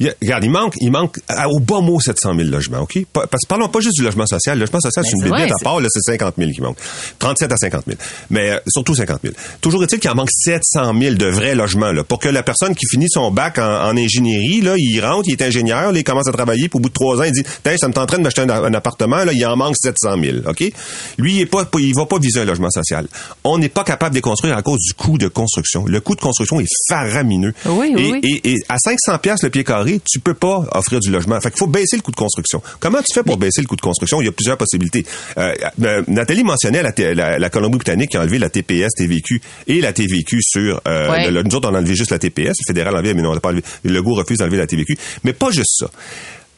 Il 0.00 0.06
y 0.06 0.08
a- 0.08 0.14
regarde, 0.22 0.44
il 0.44 0.50
manque, 0.50 0.74
il 0.80 0.90
manque 0.90 1.18
à- 1.28 1.48
au 1.48 1.58
bas 1.60 1.80
mot 1.80 2.00
700 2.00 2.34
000 2.34 2.48
logements, 2.48 2.80
OK? 2.80 2.98
Parce 3.12 3.26
que 3.44 3.48
parlons 3.48 3.68
pas 3.68 3.80
juste 3.80 3.96
du 3.96 4.02
logement 4.02 4.26
social. 4.26 4.56
Le 4.58 4.64
logement 4.64 4.80
social, 4.80 5.04
c'est 5.04 5.12
une 5.16 5.22
c'est 5.22 5.28
vrai, 5.28 5.38
bébête 5.40 5.52
à 5.52 5.54
c'est- 5.58 5.64
part, 5.64 5.80
là, 5.80 5.88
c'est 5.90 6.00
50 6.00 6.34
000 6.38 6.50
qui 6.52 6.60
manque. 6.60 6.76
37 7.18 7.52
à 7.52 7.56
50 7.56 7.84
000. 7.86 7.98
Mais 8.30 8.50
euh, 8.50 8.58
surtout 8.68 8.94
50 8.94 9.20
000. 9.22 9.34
Toujours 9.60 9.82
est-il 9.82 9.98
qu'il 9.98 10.10
en 10.10 10.14
manque 10.14 10.30
700 10.32 10.92
000 10.98 11.14
de 11.16 11.26
vrais 11.26 11.54
logements, 11.54 11.92
là, 11.92 12.02
pour 12.04 12.18
que 12.18 12.28
la 12.28 12.42
personne 12.42 12.74
qui 12.74 12.86
finit 12.90 13.08
son 13.08 13.30
bac 13.30 13.58
en, 13.58 13.62
en 13.88 13.96
ingénierie, 13.96 14.60
là, 14.62 14.74
il 14.76 15.00
rentre, 15.00 15.28
il 15.28 15.32
est 15.32 15.42
ingénieur, 15.42 15.92
là, 15.92 15.98
il 15.98 16.04
commence 16.04 16.28
à 16.28 16.32
travailler, 16.32 16.68
puis 16.68 16.78
au 16.78 16.80
bout 16.80 16.88
de 16.88 16.94
trois 16.94 17.18
ans, 17.20 17.24
il 17.24 17.32
dit, 17.32 17.42
Tiens, 17.62 17.76
ça 17.76 17.88
me 17.88 17.92
tenterait 17.92 18.18
de 18.18 18.22
m'acheter 18.22 18.42
un, 18.42 18.50
un 18.50 18.74
appartement, 18.74 19.24
là, 19.24 19.32
il 19.32 19.44
en 19.46 19.56
manque 19.56 19.76
700 19.76 20.16
000, 20.22 20.36
OK? 20.46 20.72
Lui, 21.18 21.34
il 21.36 21.40
est 21.42 21.46
pas, 21.46 21.64
il 21.78 21.94
va 21.94 22.06
pas 22.06 22.18
viser 22.18 22.40
un 22.40 22.44
logement 22.44 22.70
social. 22.70 23.06
On 23.44 23.58
n'est 23.58 23.68
pas 23.68 23.84
capable 23.84 24.12
de 24.12 24.16
les 24.16 24.22
construire 24.22 24.56
à 24.56 24.62
cause 24.62 24.78
du 24.80 24.94
coût 24.94 25.18
de 25.18 25.28
construction. 25.28 25.84
Le 25.86 26.00
coût 26.00 26.14
de 26.14 26.20
construction 26.20 26.60
est 26.60 26.66
faramineux. 26.88 27.52
Oui, 27.94 28.12
oui, 28.12 28.20
Et- 28.22 28.28
oui. 28.28 28.40
et, 28.44 28.50
et 28.52 28.56
à 28.68 28.76
500 28.78 29.18
pièces 29.18 29.42
le 29.42 29.50
pied 29.50 29.64
carré, 29.64 30.00
tu 30.08 30.20
peux 30.20 30.34
pas 30.34 30.64
offrir 30.72 31.00
du 31.00 31.10
logement. 31.10 31.40
Fait 31.40 31.50
qu'il 31.50 31.58
faut 31.58 31.66
baisser 31.66 31.96
le 31.96 32.02
coût 32.02 32.10
de 32.10 32.16
construction. 32.16 32.62
Comment 32.80 32.98
tu 32.98 33.14
fais 33.14 33.22
pour 33.22 33.36
baisser 33.36 33.60
le 33.60 33.66
coût 33.66 33.76
de 33.76 33.80
construction? 33.80 34.20
Il 34.20 34.26
y 34.26 34.28
a 34.28 34.32
plusieurs 34.32 34.56
possibilités. 34.56 35.04
Euh, 35.38 35.54
euh, 35.82 36.02
Nathalie 36.08 36.44
mentionnait 36.44 36.82
la, 36.82 36.92
la, 37.14 37.38
la 37.38 37.50
Colombie-Britannique 37.50 38.10
qui 38.10 38.16
a 38.16 38.20
enlevé 38.20 38.38
la 38.38 38.50
TPS, 38.50 38.90
TVQ 38.96 39.40
et 39.66 39.80
la 39.80 39.92
TVQ 39.92 40.38
sur... 40.42 40.80
Euh, 40.86 41.08
Ouais. 41.10 41.30
le- 41.30 41.42
nous 41.42 41.54
autres, 41.54 41.70
on 41.70 41.74
a 41.74 41.78
enlevé 41.78 41.94
juste 41.94 42.10
la 42.10 42.18
TPS. 42.18 42.48
Le 42.60 42.66
fédéral 42.72 42.94
a 42.94 42.98
enlevé, 42.98 43.14
mais 43.14 43.22
non, 43.22 43.30
on 43.30 43.34
n'a 43.34 43.40
pas 43.40 43.48
enlevé. 43.50 43.62
Le 43.84 43.92
Legault 43.92 44.14
refuse 44.14 44.38
d'enlever 44.38 44.58
la 44.58 44.66
TVQ. 44.66 44.96
Mais 45.24 45.32
pas 45.32 45.50
juste 45.50 45.78
ça. 45.78 45.90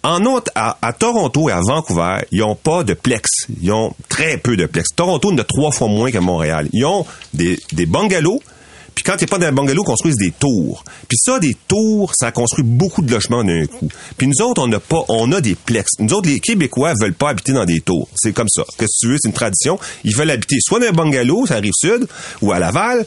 En 0.03 0.25
autre, 0.25 0.51
à, 0.55 0.79
à 0.81 0.93
Toronto 0.95 1.51
et 1.51 1.53
à 1.53 1.61
Vancouver, 1.61 2.17
ils 2.33 2.43
ont 2.43 2.55
pas 2.55 2.85
de 2.85 2.95
plex. 2.95 3.29
Ils 3.63 3.71
ont 3.71 3.95
très 4.09 4.39
peu 4.39 4.57
de 4.57 4.65
plex. 4.65 4.89
Toronto 4.97 5.31
en 5.31 5.37
a 5.37 5.45
trois 5.45 5.71
fois 5.73 5.89
moins 5.89 6.11
que 6.11 6.17
Montréal. 6.19 6.69
Ils 6.73 6.87
ont 6.87 7.05
des, 7.35 7.59
des 7.73 7.85
bungalows, 7.85 8.41
puis 8.94 9.04
quand 9.04 9.20
a 9.20 9.26
pas 9.26 9.38
d'un 9.38 9.52
bungalow, 9.52 9.82
ils 9.82 9.87
construisent 9.87 10.16
des 10.16 10.30
tours. 10.30 10.85
Puis 11.09 11.18
ça, 11.18 11.38
des 11.38 11.56
tours, 11.68 12.12
ça 12.14 12.32
construit 12.32 12.64
beaucoup 12.64 13.02
de 13.02 13.11
logements 13.11 13.44
d'un 13.44 13.66
coup. 13.66 13.88
Puis 14.16 14.26
nous 14.26 14.42
autres, 14.42 14.62
on 14.62 14.68
n'a 14.68 14.80
pas, 14.80 15.04
on 15.09 15.30
a 15.32 15.40
des 15.40 15.54
plex. 15.54 15.88
Nous 15.99 16.12
autres, 16.12 16.28
les 16.28 16.40
Québécois 16.40 16.94
veulent 17.00 17.14
pas 17.14 17.30
habiter 17.30 17.52
dans 17.52 17.64
des 17.64 17.80
tours. 17.80 18.09
C'est 18.16 18.32
comme 18.32 18.49
ça. 18.49 18.64
Que 18.76 18.85
tu 18.85 19.09
veux? 19.09 19.16
C'est 19.20 19.28
une 19.28 19.35
tradition. 19.35 19.78
Ils 20.04 20.14
veulent 20.14 20.30
habiter 20.30 20.56
soit 20.61 20.80
dans 20.80 20.87
un 20.87 20.92
bungalow, 20.92 21.47
ça 21.47 21.56
arrive 21.56 21.73
sud, 21.75 22.06
ou 22.42 22.52
à 22.52 22.59
Laval, 22.59 23.06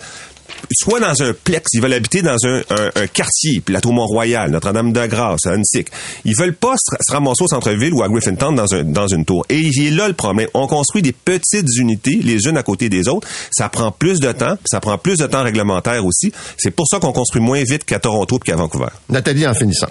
soit 0.72 1.00
dans 1.00 1.22
un 1.22 1.34
plex, 1.34 1.70
ils 1.74 1.82
veulent 1.82 1.94
habiter 1.94 2.22
dans 2.22 2.38
un, 2.46 2.62
un, 2.70 2.92
un 2.96 3.08
quartier, 3.08 3.62
Plateau 3.62 3.92
Mont-Royal, 3.92 4.50
Notre-Dame-de-Grâce, 4.52 5.46
Annecy. 5.46 5.86
Ils 6.26 6.36
veulent 6.36 6.56
pas 6.56 6.76
se, 6.78 6.96
se 7.00 7.12
ramasser 7.12 7.44
au 7.44 7.48
centre-ville 7.48 7.94
ou 7.94 8.04
à 8.04 8.08
Griffintown 8.08 8.56
dans, 8.56 8.74
un, 8.74 8.84
dans 8.84 9.08
une 9.08 9.26
tour. 9.26 9.46
Et 9.50 9.60
il 9.60 9.88
est 9.88 9.92
là 9.92 10.08
le 10.08 10.14
problème. 10.14 10.48
On 10.54 10.68
construit 10.68 11.02
des 11.02 11.12
petites 11.14 11.68
unités, 11.78 12.20
les 12.24 12.48
unes 12.48 12.58
à 12.58 12.64
côté 12.64 12.90
des 12.90 13.08
autres. 13.08 13.28
Ça 13.52 13.70
prend 13.70 13.92
plus 13.92 14.20
de 14.20 14.32
temps, 14.32 14.58
ça 14.66 14.80
prend 14.80 14.98
plus 14.98 15.18
de 15.18 15.28
temps 15.28 15.44
réglementaire 15.44 16.06
aussi. 16.06 16.32
C'est 16.58 16.72
pour 16.72 16.88
ça 16.88 17.00
qu'on 17.00 17.12
construit 17.12 17.42
moins 17.42 17.64
vite 17.64 17.84
qu'à 17.86 18.00
Toronto 18.00 18.38
et 18.38 18.46
qu'à 18.46 18.56
Vancouver. 18.56 18.88
Nathalie, 19.10 19.48
en 19.48 19.54
finissant. 19.54 19.90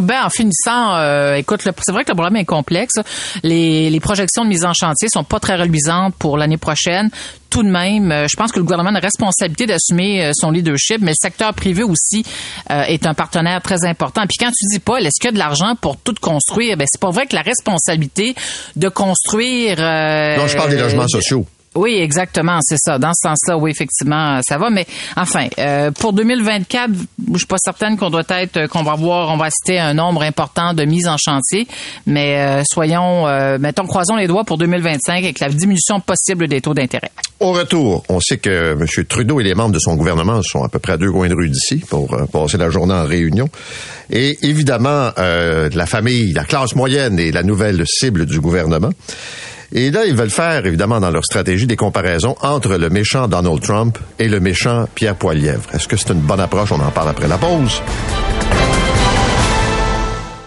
Ben, 0.00 0.24
en 0.24 0.30
finissant, 0.30 0.96
euh, 0.96 1.34
écoute, 1.34 1.64
le- 1.64 1.72
c'est 1.82 1.92
vrai 1.92 2.04
que 2.04 2.10
le 2.10 2.14
problème 2.16 2.36
est 2.36 2.44
complexe. 2.44 2.94
Les, 3.42 3.90
les 3.90 4.00
projections 4.00 4.44
de 4.44 4.48
mise 4.48 4.64
en 4.64 4.72
chantier 4.72 5.08
sont 5.12 5.24
pas 5.24 5.40
très 5.40 5.56
reluisantes 5.56 6.14
pour 6.18 6.36
l'année 6.36 6.56
prochaine. 6.56 7.10
Tout 7.50 7.62
de 7.62 7.68
même, 7.70 8.10
euh, 8.10 8.26
je 8.28 8.36
pense 8.36 8.50
que 8.50 8.58
le 8.58 8.64
gouvernement 8.64 8.90
a 8.90 8.94
la 8.94 8.98
responsabilité 9.00 9.66
d'assumer 9.66 10.24
euh, 10.26 10.30
son 10.34 10.50
leadership, 10.50 10.98
mais 11.00 11.12
le 11.12 11.16
secteur 11.20 11.54
privé 11.54 11.84
aussi 11.84 12.24
euh, 12.70 12.82
est 12.84 13.06
un 13.06 13.14
partenaire 13.14 13.62
très 13.62 13.84
important. 13.84 14.22
Puis 14.26 14.36
quand 14.40 14.50
tu 14.50 14.66
dis 14.72 14.80
pas, 14.80 14.98
est-ce 14.98 15.20
qu'il 15.20 15.26
y 15.26 15.28
a 15.28 15.32
de 15.32 15.38
l'argent 15.38 15.76
pour 15.80 15.96
tout 15.96 16.14
construire? 16.20 16.76
Ben 16.76 16.86
c'est 16.90 17.00
pas 17.00 17.10
vrai 17.10 17.26
que 17.26 17.34
la 17.36 17.42
responsabilité 17.42 18.34
de 18.74 18.88
construire. 18.88 19.76
euh, 19.78 20.36
Non, 20.36 20.48
je 20.48 20.56
parle 20.56 20.70
des 20.70 20.78
logements 20.78 21.06
sociaux. 21.08 21.46
Oui, 21.74 21.96
exactement, 21.96 22.58
c'est 22.62 22.78
ça. 22.78 22.98
Dans 22.98 23.12
ce 23.14 23.28
sens-là, 23.28 23.58
oui, 23.58 23.70
effectivement, 23.70 24.40
ça 24.46 24.58
va. 24.58 24.70
Mais 24.70 24.86
enfin, 25.16 25.48
euh, 25.58 25.90
pour 25.90 26.12
2024, 26.12 26.90
je 27.32 27.38
suis 27.38 27.46
pas 27.46 27.56
certaine 27.58 27.96
qu'on 27.96 28.10
doit 28.10 28.22
être, 28.28 28.56
euh, 28.58 28.66
qu'on 28.68 28.84
va 28.84 28.92
avoir, 28.92 29.32
on 29.32 29.36
va 29.36 29.50
citer 29.50 29.80
un 29.80 29.94
nombre 29.94 30.22
important 30.22 30.72
de 30.72 30.84
mises 30.84 31.08
en 31.08 31.16
chantier. 31.18 31.66
Mais 32.06 32.36
euh, 32.38 32.62
soyons, 32.64 33.26
euh, 33.26 33.58
mettons, 33.58 33.86
croisons 33.86 34.16
les 34.16 34.28
doigts 34.28 34.44
pour 34.44 34.58
2025 34.58 35.24
avec 35.24 35.40
la 35.40 35.48
diminution 35.48 36.00
possible 36.00 36.46
des 36.46 36.60
taux 36.60 36.74
d'intérêt. 36.74 37.10
Au 37.40 37.52
retour, 37.52 38.04
on 38.08 38.20
sait 38.20 38.38
que 38.38 38.72
M. 38.72 38.86
Trudeau 39.06 39.40
et 39.40 39.44
les 39.44 39.54
membres 39.54 39.74
de 39.74 39.78
son 39.78 39.96
gouvernement 39.96 40.40
sont 40.42 40.62
à 40.62 40.68
peu 40.68 40.78
près 40.78 40.92
à 40.92 40.96
deux 40.96 41.10
coins 41.10 41.28
de 41.28 41.34
rue 41.34 41.50
d'ici 41.50 41.76
pour 41.76 42.14
euh, 42.14 42.26
passer 42.26 42.56
la 42.56 42.70
journée 42.70 42.94
en 42.94 43.04
réunion. 43.04 43.48
Et 44.10 44.38
évidemment, 44.42 45.10
euh, 45.18 45.68
la 45.74 45.86
famille, 45.86 46.32
la 46.32 46.44
classe 46.44 46.74
moyenne 46.76 47.18
est 47.18 47.32
la 47.32 47.42
nouvelle 47.42 47.84
cible 47.86 48.24
du 48.24 48.40
gouvernement. 48.40 48.90
Et 49.76 49.90
là, 49.90 50.04
ils 50.06 50.14
veulent 50.14 50.30
faire, 50.30 50.64
évidemment, 50.66 51.00
dans 51.00 51.10
leur 51.10 51.24
stratégie, 51.24 51.66
des 51.66 51.74
comparaisons 51.74 52.36
entre 52.42 52.76
le 52.76 52.90
méchant 52.90 53.26
Donald 53.26 53.60
Trump 53.60 53.98
et 54.20 54.28
le 54.28 54.38
méchant 54.38 54.86
Pierre 54.94 55.16
Poilievre. 55.16 55.64
Est-ce 55.72 55.88
que 55.88 55.96
c'est 55.96 56.10
une 56.10 56.20
bonne 56.20 56.38
approche? 56.38 56.70
On 56.70 56.80
en 56.80 56.92
parle 56.92 57.08
après 57.08 57.26
la 57.26 57.38
pause. 57.38 57.82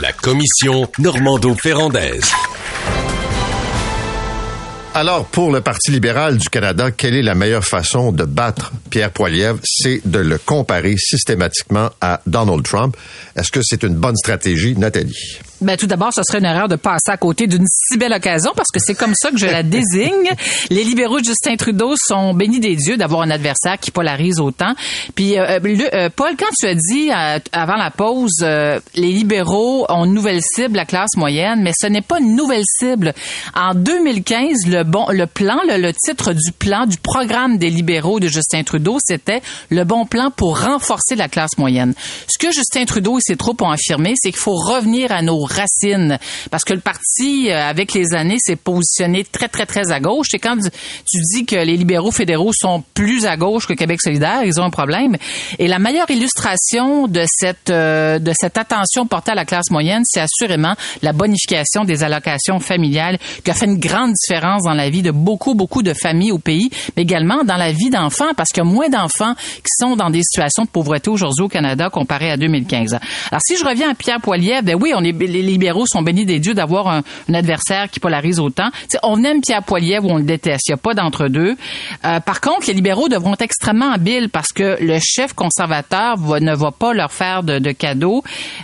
La 0.00 0.10
commission 0.10 0.90
Normando-Ferrandaise. 0.98 2.24
Alors, 4.94 5.26
pour 5.26 5.52
le 5.52 5.60
Parti 5.60 5.90
libéral 5.90 6.38
du 6.38 6.48
Canada, 6.48 6.90
quelle 6.90 7.14
est 7.14 7.22
la 7.22 7.34
meilleure 7.34 7.66
façon 7.66 8.10
de 8.10 8.24
battre 8.24 8.72
Pierre 8.88 9.10
Poilievre? 9.10 9.58
C'est 9.62 10.00
de 10.06 10.18
le 10.18 10.38
comparer 10.38 10.96
systématiquement 10.96 11.90
à 12.00 12.22
Donald 12.26 12.62
Trump. 12.62 12.96
Est-ce 13.36 13.52
que 13.52 13.60
c'est 13.62 13.82
une 13.82 13.94
bonne 13.94 14.16
stratégie, 14.16 14.74
Nathalie? 14.78 15.38
Ben, 15.62 15.76
tout 15.76 15.86
d'abord, 15.86 16.12
ce 16.12 16.22
serait 16.26 16.38
une 16.38 16.44
erreur 16.44 16.68
de 16.68 16.76
passer 16.76 17.08
à 17.10 17.16
côté 17.16 17.46
d'une 17.46 17.66
si 17.66 17.96
belle 17.96 18.12
occasion 18.12 18.52
parce 18.56 18.68
que 18.72 18.80
c'est 18.80 18.94
comme 18.94 19.14
ça 19.14 19.30
que 19.30 19.38
je 19.38 19.46
la 19.46 19.62
désigne. 19.62 20.30
Les 20.70 20.84
libéraux 20.84 21.20
de 21.20 21.24
Justin 21.24 21.56
Trudeau 21.56 21.94
sont 21.96 22.34
bénis 22.34 22.60
des 22.60 22.76
dieux 22.76 22.96
d'avoir 22.96 23.22
un 23.22 23.30
adversaire 23.30 23.78
qui 23.80 23.90
polarise 23.90 24.40
autant. 24.40 24.74
Puis, 25.14 25.38
euh, 25.38 25.58
le- 25.62 25.94
euh, 25.94 26.08
Paul, 26.14 26.32
quand 26.38 26.52
tu 26.58 26.66
as 26.66 26.74
dit 26.74 27.10
euh, 27.10 27.38
avant 27.52 27.76
la 27.76 27.90
pause, 27.90 28.40
euh, 28.42 28.80
les 28.94 29.12
libéraux 29.12 29.86
ont 29.88 30.04
une 30.04 30.14
nouvelle 30.14 30.40
cible, 30.42 30.76
la 30.76 30.84
classe 30.84 31.16
moyenne, 31.16 31.62
mais 31.62 31.72
ce 31.78 31.86
n'est 31.86 32.02
pas 32.02 32.18
une 32.20 32.34
nouvelle 32.36 32.64
cible. 32.66 33.14
En 33.54 33.74
2015, 33.74 34.66
le 34.66 34.82
bon, 34.84 35.06
le 35.10 35.26
plan, 35.26 35.58
le, 35.68 35.78
le 35.80 35.92
titre 35.92 36.32
du 36.32 36.52
plan, 36.52 36.86
du 36.86 36.96
programme 36.98 37.58
des 37.58 37.70
libéraux 37.70 38.20
de 38.20 38.28
Justin 38.28 38.62
Trudeau, 38.64 38.98
c'était 39.04 39.42
le 39.70 39.84
bon 39.84 40.06
plan 40.06 40.30
pour 40.30 40.60
renforcer 40.60 41.14
la 41.14 41.28
classe 41.28 41.56
moyenne. 41.58 41.94
Ce 42.28 42.38
que 42.38 42.52
Justin 42.52 42.84
Trudeau 42.84 43.18
et 43.18 43.20
ses 43.22 43.36
troupes 43.36 43.62
ont 43.62 43.70
affirmé, 43.70 44.14
c'est 44.16 44.30
qu'il 44.30 44.40
faut 44.40 44.54
revenir 44.56 45.12
à 45.12 45.22
nos 45.22 45.44
Parce 46.50 46.64
que 46.64 46.74
le 46.74 46.80
parti, 46.80 47.50
euh, 47.50 47.62
avec 47.62 47.94
les 47.94 48.14
années, 48.14 48.38
s'est 48.38 48.56
positionné 48.56 49.24
très, 49.24 49.48
très, 49.48 49.66
très 49.66 49.92
à 49.92 50.00
gauche. 50.00 50.28
Et 50.34 50.38
quand 50.38 50.56
tu 50.56 50.70
tu 51.12 51.18
dis 51.34 51.44
que 51.44 51.56
les 51.56 51.76
libéraux 51.76 52.10
fédéraux 52.10 52.52
sont 52.54 52.82
plus 52.94 53.26
à 53.26 53.36
gauche 53.36 53.66
que 53.66 53.74
Québec 53.74 54.00
solidaire, 54.00 54.44
ils 54.44 54.58
ont 54.60 54.64
un 54.64 54.70
problème. 54.70 55.16
Et 55.58 55.68
la 55.68 55.78
meilleure 55.78 56.10
illustration 56.10 57.06
de 57.06 57.24
cette, 57.26 57.70
euh, 57.70 58.18
de 58.18 58.32
cette 58.34 58.56
attention 58.56 59.06
portée 59.06 59.32
à 59.32 59.34
la 59.34 59.44
classe 59.44 59.70
moyenne, 59.70 60.02
c'est 60.04 60.20
assurément 60.20 60.74
la 61.02 61.12
bonification 61.12 61.84
des 61.84 62.02
allocations 62.02 62.60
familiales 62.60 63.18
qui 63.44 63.50
a 63.50 63.54
fait 63.54 63.66
une 63.66 63.78
grande 63.78 64.12
différence 64.12 64.62
dans 64.62 64.72
la 64.72 64.88
vie 64.88 65.02
de 65.02 65.10
beaucoup, 65.10 65.54
beaucoup 65.54 65.82
de 65.82 65.92
familles 65.92 66.32
au 66.32 66.38
pays, 66.38 66.70
mais 66.96 67.02
également 67.02 67.44
dans 67.44 67.56
la 67.56 67.72
vie 67.72 67.90
d'enfants, 67.90 68.32
parce 68.36 68.50
qu'il 68.50 68.64
y 68.64 68.66
a 68.66 68.70
moins 68.70 68.88
d'enfants 68.88 69.34
qui 69.34 69.72
sont 69.78 69.96
dans 69.96 70.10
des 70.10 70.22
situations 70.22 70.64
de 70.64 70.70
pauvreté 70.70 71.10
aujourd'hui 71.10 71.44
au 71.44 71.48
Canada 71.48 71.90
comparé 71.90 72.30
à 72.30 72.36
2015. 72.36 72.98
Alors, 73.30 73.40
si 73.44 73.56
je 73.56 73.64
reviens 73.64 73.90
à 73.90 73.94
Pierre 73.94 74.20
Poilievre, 74.20 74.62
ben 74.62 74.76
oui, 74.80 74.92
on 74.96 75.04
est, 75.04 75.12
les 75.42 75.52
libéraux 75.52 75.86
sont 75.86 76.02
bénis 76.02 76.24
des 76.24 76.38
dieux 76.38 76.54
d'avoir 76.54 76.88
un, 76.88 77.02
adversaire 77.34 77.88
qui 77.90 78.00
polarise 78.00 78.38
autant. 78.40 78.68
On 79.02 79.22
aime 79.24 79.40
Pierre 79.40 79.62
Poilievre 79.62 80.06
ou 80.06 80.12
on 80.12 80.16
le 80.16 80.22
déteste. 80.24 80.68
Il 80.68 80.72
n'y 80.72 80.74
a 80.74 80.78
pas 80.78 80.94
d'entre-deux. 80.94 81.56
Euh, 82.04 82.20
par 82.20 82.40
contre, 82.40 82.66
les 82.68 82.74
libéraux 82.74 83.08
devront 83.08 83.34
être 83.34 83.42
extrêmement 83.42 83.90
habiles 83.92 84.28
parce 84.30 84.52
que 84.52 84.76
le 84.80 84.98
chef 85.02 85.32
conservateur 85.32 86.16
va- 86.16 86.40
ne 86.40 86.54
va 86.54 86.70
pas 86.70 86.92
leur 86.94 87.12
faire 87.12 87.42
de, 87.42 87.58
de 87.58 87.72
cadeaux. 87.72 88.22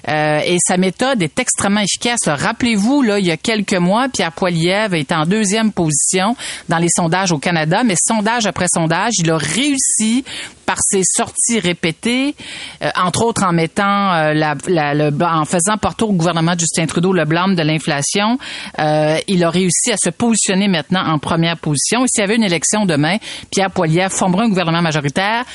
Euh, 0.08 0.40
et 0.44 0.58
sa 0.66 0.76
méthode 0.76 1.22
est 1.22 1.38
extrêmement 1.38 1.80
efficace. 1.80 2.20
Rappelez-vous, 2.26 3.02
là, 3.02 3.18
il 3.18 3.26
y 3.26 3.30
a 3.30 3.36
quelques 3.36 3.74
mois, 3.74 4.08
Pierre 4.08 4.32
Poilievre 4.32 4.94
est 4.94 5.12
en 5.12 5.24
deuxième 5.26 5.72
position 5.72 6.36
dans 6.68 6.78
les 6.78 6.88
sondages 6.94 7.32
au 7.32 7.38
Canada, 7.38 7.82
mais 7.84 7.94
sondage 7.96 8.46
après 8.46 8.66
sondage, 8.72 9.14
il 9.18 9.30
a 9.30 9.36
réussi 9.38 10.24
par 10.68 10.76
ses 10.82 11.00
sorties 11.02 11.60
répétées, 11.60 12.34
euh, 12.82 12.90
entre 12.94 13.24
autres 13.24 13.42
en 13.42 13.54
mettant 13.54 14.12
euh, 14.12 14.34
la, 14.34 14.54
la, 14.68 14.92
le, 14.92 15.10
en 15.24 15.46
faisant 15.46 15.78
porter 15.80 16.04
au 16.04 16.12
gouvernement 16.12 16.52
Justin 16.58 16.84
Trudeau 16.84 17.14
le 17.14 17.24
blâme 17.24 17.54
de 17.54 17.62
l'inflation, 17.62 18.38
euh, 18.78 19.16
il 19.28 19.42
a 19.44 19.48
réussi 19.48 19.92
à 19.92 19.96
se 19.96 20.10
positionner 20.10 20.68
maintenant 20.68 21.02
en 21.06 21.18
première 21.18 21.56
position. 21.56 22.04
Et 22.04 22.08
s'il 22.08 22.20
y 22.20 22.24
avait 22.24 22.36
une 22.36 22.44
élection 22.44 22.84
demain, 22.84 23.16
Pierre 23.50 23.70
Poilievre 23.70 24.12
formerait 24.12 24.44
un 24.44 24.50
gouvernement 24.50 24.82
majoritaire. 24.82 25.46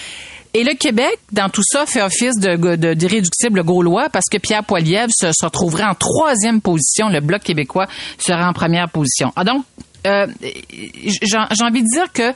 Et 0.55 0.63
le 0.63 0.74
Québec, 0.74 1.20
dans 1.32 1.50
tout 1.50 1.63
ça, 1.63 1.86
fait 1.86 2.01
office 2.01 2.39
de, 2.39 2.93
d'irréductible 2.96 3.63
gaulois 3.63 4.10
parce 4.10 4.25
que 4.32 4.39
Pierre 4.39 4.63
Poilievre 4.63 5.12
se, 5.15 5.27
se 5.32 5.46
retrouverait 5.46 5.84
en 5.84 5.93
troisième 5.93 6.60
position. 6.60 7.10
Le 7.10 7.20
Bloc 7.20 7.43
québécois 7.43 7.86
serait 8.17 8.43
en 8.43 8.53
première 8.53 8.89
position. 8.89 9.32
Ah 9.36 9.43
donc, 9.43 9.63
euh, 10.05 10.27
j'ai 10.41 11.63
envie 11.63 11.81
de 11.81 11.88
dire 11.88 12.12
que 12.12 12.33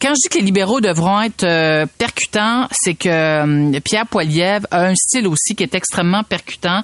quand 0.00 0.10
je 0.10 0.22
dis 0.22 0.28
que 0.30 0.38
les 0.38 0.44
libéraux 0.44 0.80
devront 0.80 1.20
être 1.20 1.44
euh, 1.44 1.86
percutants, 1.98 2.66
c'est 2.72 2.94
que 2.94 3.08
euh, 3.08 3.80
Pierre 3.80 4.06
Poilievre 4.06 4.66
a 4.70 4.86
un 4.86 4.94
style 4.94 5.26
aussi 5.26 5.54
qui 5.54 5.64
est 5.64 5.74
extrêmement 5.74 6.22
percutant. 6.22 6.82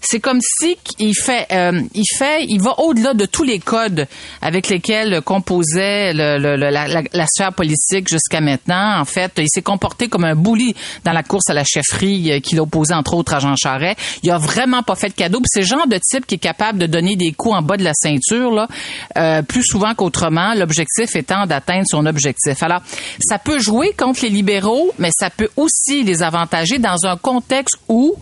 C'est 0.00 0.20
comme 0.20 0.40
si 0.40 0.76
il 0.98 1.14
fait, 1.14 1.46
euh, 1.52 1.80
il 1.94 2.04
fait, 2.16 2.44
il 2.48 2.60
va 2.60 2.78
au-delà 2.80 3.14
de 3.14 3.26
tous 3.26 3.44
les 3.44 3.58
codes 3.58 4.06
avec 4.42 4.68
lesquels 4.68 5.22
composait 5.22 6.12
le, 6.12 6.38
le, 6.38 6.56
la, 6.56 6.88
la, 7.12 7.26
sphère 7.26 7.52
politique 7.52 8.08
jusqu'à 8.08 8.40
maintenant. 8.40 9.00
En 9.00 9.04
fait, 9.04 9.32
il 9.38 9.48
s'est 9.48 9.62
comporté 9.62 10.08
comme 10.08 10.24
un 10.24 10.34
bouli 10.34 10.74
dans 11.04 11.12
la 11.12 11.22
course 11.22 11.50
à 11.50 11.54
la 11.54 11.64
chefferie 11.64 12.40
qu'il 12.42 12.60
opposait 12.60 12.94
entre 12.94 13.14
autres 13.14 13.34
à 13.34 13.38
Jean 13.40 13.54
Charest. 13.56 13.98
Il 14.22 14.30
a 14.30 14.38
vraiment 14.38 14.82
pas 14.82 14.96
fait 14.96 15.08
de 15.08 15.14
cadeau. 15.14 15.40
C'est 15.46 15.60
le 15.60 15.66
genre 15.66 15.86
de 15.86 15.98
type 15.98 16.26
qui 16.26 16.36
est 16.36 16.38
capable 16.38 16.78
de 16.78 16.86
donner 16.86 17.16
des 17.16 17.32
coups 17.32 17.54
en 17.54 17.62
bas 17.62 17.76
de 17.76 17.84
la 17.84 17.94
ceinture 17.94 18.50
là, 18.50 19.42
plus 19.42 19.67
souvent 19.68 19.94
qu'autrement, 19.94 20.54
l'objectif 20.54 21.14
étant 21.16 21.46
d'atteindre 21.46 21.84
son 21.88 22.06
objectif. 22.06 22.62
Alors, 22.62 22.80
ça 23.20 23.38
peut 23.38 23.58
jouer 23.58 23.92
contre 23.92 24.22
les 24.22 24.30
libéraux, 24.30 24.92
mais 24.98 25.10
ça 25.18 25.30
peut 25.30 25.50
aussi 25.56 26.02
les 26.02 26.22
avantager 26.22 26.78
dans 26.78 27.06
un 27.06 27.16
contexte 27.16 27.76
où 27.88 28.16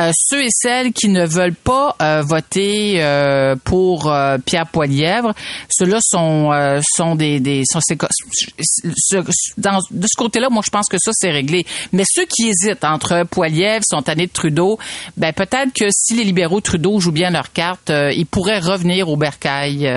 euh, 0.00 0.10
ceux 0.16 0.42
et 0.42 0.50
celles 0.50 0.92
qui 0.92 1.08
ne 1.08 1.24
veulent 1.24 1.54
pas 1.54 1.94
euh, 2.02 2.22
voter 2.22 2.96
euh, 3.02 3.54
pour 3.62 4.10
euh, 4.10 4.38
Pierre 4.44 4.66
Poilièvre, 4.66 5.32
ceux-là 5.70 5.98
sont 6.00 6.50
sont 6.96 7.14
des, 7.14 7.38
des 7.40 7.62
sont, 7.70 7.80
ce, 7.80 9.16
dans, 9.56 9.78
de 9.90 10.06
ce 10.06 10.16
côté-là, 10.16 10.48
moi 10.50 10.62
je 10.64 10.70
pense 10.70 10.88
que 10.88 10.96
ça 10.98 11.10
c'est 11.14 11.30
réglé. 11.30 11.64
Mais 11.92 12.04
ceux 12.06 12.24
qui 12.24 12.48
hésitent 12.48 12.84
entre 12.84 13.24
Poilièvre, 13.24 13.84
son 13.88 14.08
année 14.08 14.26
de 14.26 14.32
Trudeau, 14.32 14.78
ben 15.16 15.32
peut-être 15.32 15.72
que 15.72 15.86
si 15.90 16.14
les 16.14 16.24
libéraux 16.24 16.60
Trudeau 16.60 16.98
jouent 16.98 17.12
bien 17.12 17.30
leur 17.30 17.52
carte, 17.52 17.90
ils 17.90 18.26
pourraient 18.26 18.58
revenir 18.58 19.08
au 19.08 19.16
bercail 19.16 19.88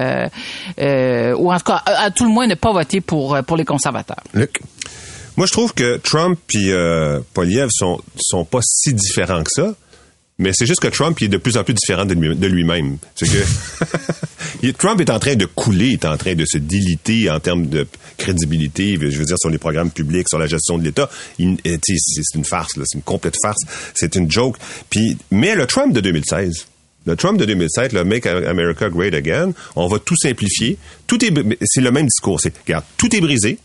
ou 1.37 1.51
en 1.51 1.57
tout 1.57 1.65
cas 1.65 1.81
à, 1.85 2.05
à, 2.05 2.11
tout 2.11 2.25
le 2.25 2.31
moins 2.31 2.47
ne 2.47 2.55
pas 2.55 2.71
voter 2.71 3.01
pour 3.01 3.37
pour 3.45 3.57
les 3.57 3.65
conservateurs. 3.65 4.23
Luc? 4.33 4.61
Moi, 5.37 5.45
je 5.45 5.51
trouve 5.51 5.71
que 5.73 5.97
Trump 5.97 6.39
et 6.55 6.71
euh, 6.71 7.19
Poliev 7.35 7.69
sont 7.71 8.01
sont 8.19 8.43
pas 8.43 8.59
si 8.63 8.93
différents 8.93 9.43
que 9.43 9.51
ça. 9.51 9.75
Mais 10.39 10.51
c'est 10.53 10.65
juste 10.67 10.81
que 10.81 10.87
Trump 10.87 11.19
il 11.19 11.25
est 11.25 11.29
de 11.29 11.37
plus 11.37 11.57
en 11.57 11.63
plus 11.63 11.73
différent 11.73 12.05
de 12.05 12.13
lui-même. 12.13 12.97
C'est 13.15 13.27
que 13.27 14.71
Trump 14.77 15.01
est 15.01 15.09
en 15.09 15.17
train 15.17 15.35
de 15.35 15.45
couler, 15.45 15.93
est 15.93 16.05
en 16.05 16.15
train 16.17 16.35
de 16.35 16.45
se 16.45 16.59
déliter 16.59 17.29
en 17.29 17.39
termes 17.39 17.67
de 17.67 17.87
crédibilité, 18.17 18.97
je 18.99 19.17
veux 19.17 19.25
dire 19.25 19.37
sur 19.39 19.49
les 19.49 19.57
programmes 19.57 19.89
publics, 19.89 20.29
sur 20.29 20.37
la 20.37 20.45
gestion 20.45 20.77
de 20.77 20.83
l'État. 20.83 21.09
C'est 21.37 22.35
une 22.35 22.45
farce, 22.45 22.73
c'est 22.75 22.97
une 22.97 23.01
complète 23.01 23.35
farce, 23.41 23.61
c'est 23.95 24.15
une 24.15 24.29
joke. 24.29 24.57
Puis, 24.91 25.17
mais 25.31 25.55
le 25.55 25.65
Trump 25.65 25.91
de 25.91 26.01
2016, 26.01 26.67
le 27.07 27.15
Trump 27.15 27.39
de 27.39 27.45
2007, 27.45 27.93
le 27.93 28.03
Make 28.03 28.25
America 28.25 28.89
Great 28.89 29.13
Again, 29.13 29.53
on 29.77 29.87
va 29.87 29.97
tout 29.97 30.17
simplifier. 30.17 30.77
Tout 31.07 31.23
est, 31.23 31.33
c'est 31.65 31.81
le 31.81 31.91
même 31.91 32.05
discours. 32.05 32.41
C'est, 32.41 32.53
regarde, 32.65 32.83
tout 32.97 33.15
est 33.15 33.21
brisé. 33.21 33.57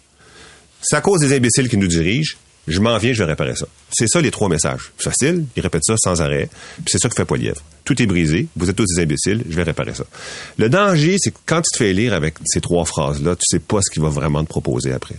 C'est 0.80 0.96
à 0.96 1.00
cause 1.00 1.20
des 1.20 1.37
imbéciles 1.37 1.68
qui 1.68 1.76
nous 1.76 1.88
dirigent. 1.88 2.37
Je 2.68 2.78
m'en 2.78 2.96
viens, 2.99 3.12
je 3.12 3.18
vais 3.18 3.28
réparer 3.28 3.56
ça. 3.56 3.66
C'est 3.90 4.06
ça 4.06 4.20
les 4.20 4.30
trois 4.30 4.49
messages. 4.49 4.92
Facile, 4.96 5.44
il 5.56 5.62
répète 5.62 5.82
ça 5.84 5.96
sans 5.99 6.22
arrêt. 6.22 6.49
Puis 6.76 6.92
c'est 6.92 6.99
ça 6.99 7.08
que 7.08 7.16
fait 7.16 7.25
Poilievre. 7.25 7.61
Tout 7.84 8.00
est 8.00 8.06
brisé, 8.06 8.46
vous 8.54 8.70
êtes 8.70 8.76
tous 8.76 8.87
des 8.94 9.02
imbéciles, 9.02 9.42
je 9.50 9.56
vais 9.56 9.64
réparer 9.64 9.94
ça. 9.94 10.04
Le 10.58 10.68
danger, 10.68 11.16
c'est 11.18 11.32
que 11.32 11.38
quand 11.44 11.62
tu 11.62 11.72
te 11.72 11.78
fais 11.78 11.92
lire 11.92 12.14
avec 12.14 12.34
ces 12.44 12.61
trois 12.61 12.84
phrases-là, 12.84 13.34
tu 13.34 13.42
sais 13.44 13.58
pas 13.58 13.80
ce 13.82 13.90
qu'il 13.90 14.02
va 14.02 14.08
vraiment 14.08 14.44
te 14.44 14.49
proposer 14.49 14.92
après. 14.92 15.16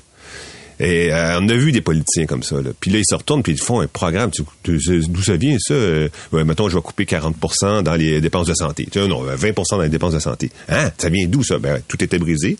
Et 0.79 1.13
euh, 1.13 1.39
on 1.39 1.49
a 1.49 1.53
vu 1.53 1.71
des 1.71 1.81
politiciens 1.81 2.25
comme 2.25 2.43
ça. 2.43 2.61
Là. 2.61 2.71
Puis 2.79 2.91
là, 2.91 2.99
ils 2.99 3.05
se 3.07 3.15
retournent 3.15 3.43
puis 3.43 3.53
ils 3.53 3.61
font 3.61 3.81
un 3.81 3.87
programme. 3.87 4.31
D'où 4.63 5.23
ça 5.23 5.35
vient, 5.37 5.57
ça? 5.59 5.73
Euh, 5.73 6.09
mettons, 6.31 6.69
je 6.69 6.75
vais 6.75 6.81
couper 6.81 7.05
40 7.05 7.35
dans 7.83 7.95
les 7.95 8.21
dépenses 8.21 8.47
de 8.47 8.53
santé. 8.53 8.87
Tu 8.91 8.99
sais, 8.99 9.07
non, 9.07 9.23
20% 9.25 9.63
dans 9.71 9.81
les 9.81 9.89
dépenses 9.89 10.13
de 10.13 10.19
santé. 10.19 10.49
Hein? 10.69 10.91
Ça 10.97 11.09
vient 11.09 11.27
d'où, 11.27 11.43
ça? 11.43 11.59
Ben, 11.59 11.81
tout 11.87 12.03
était 12.03 12.19
brisé. 12.19 12.57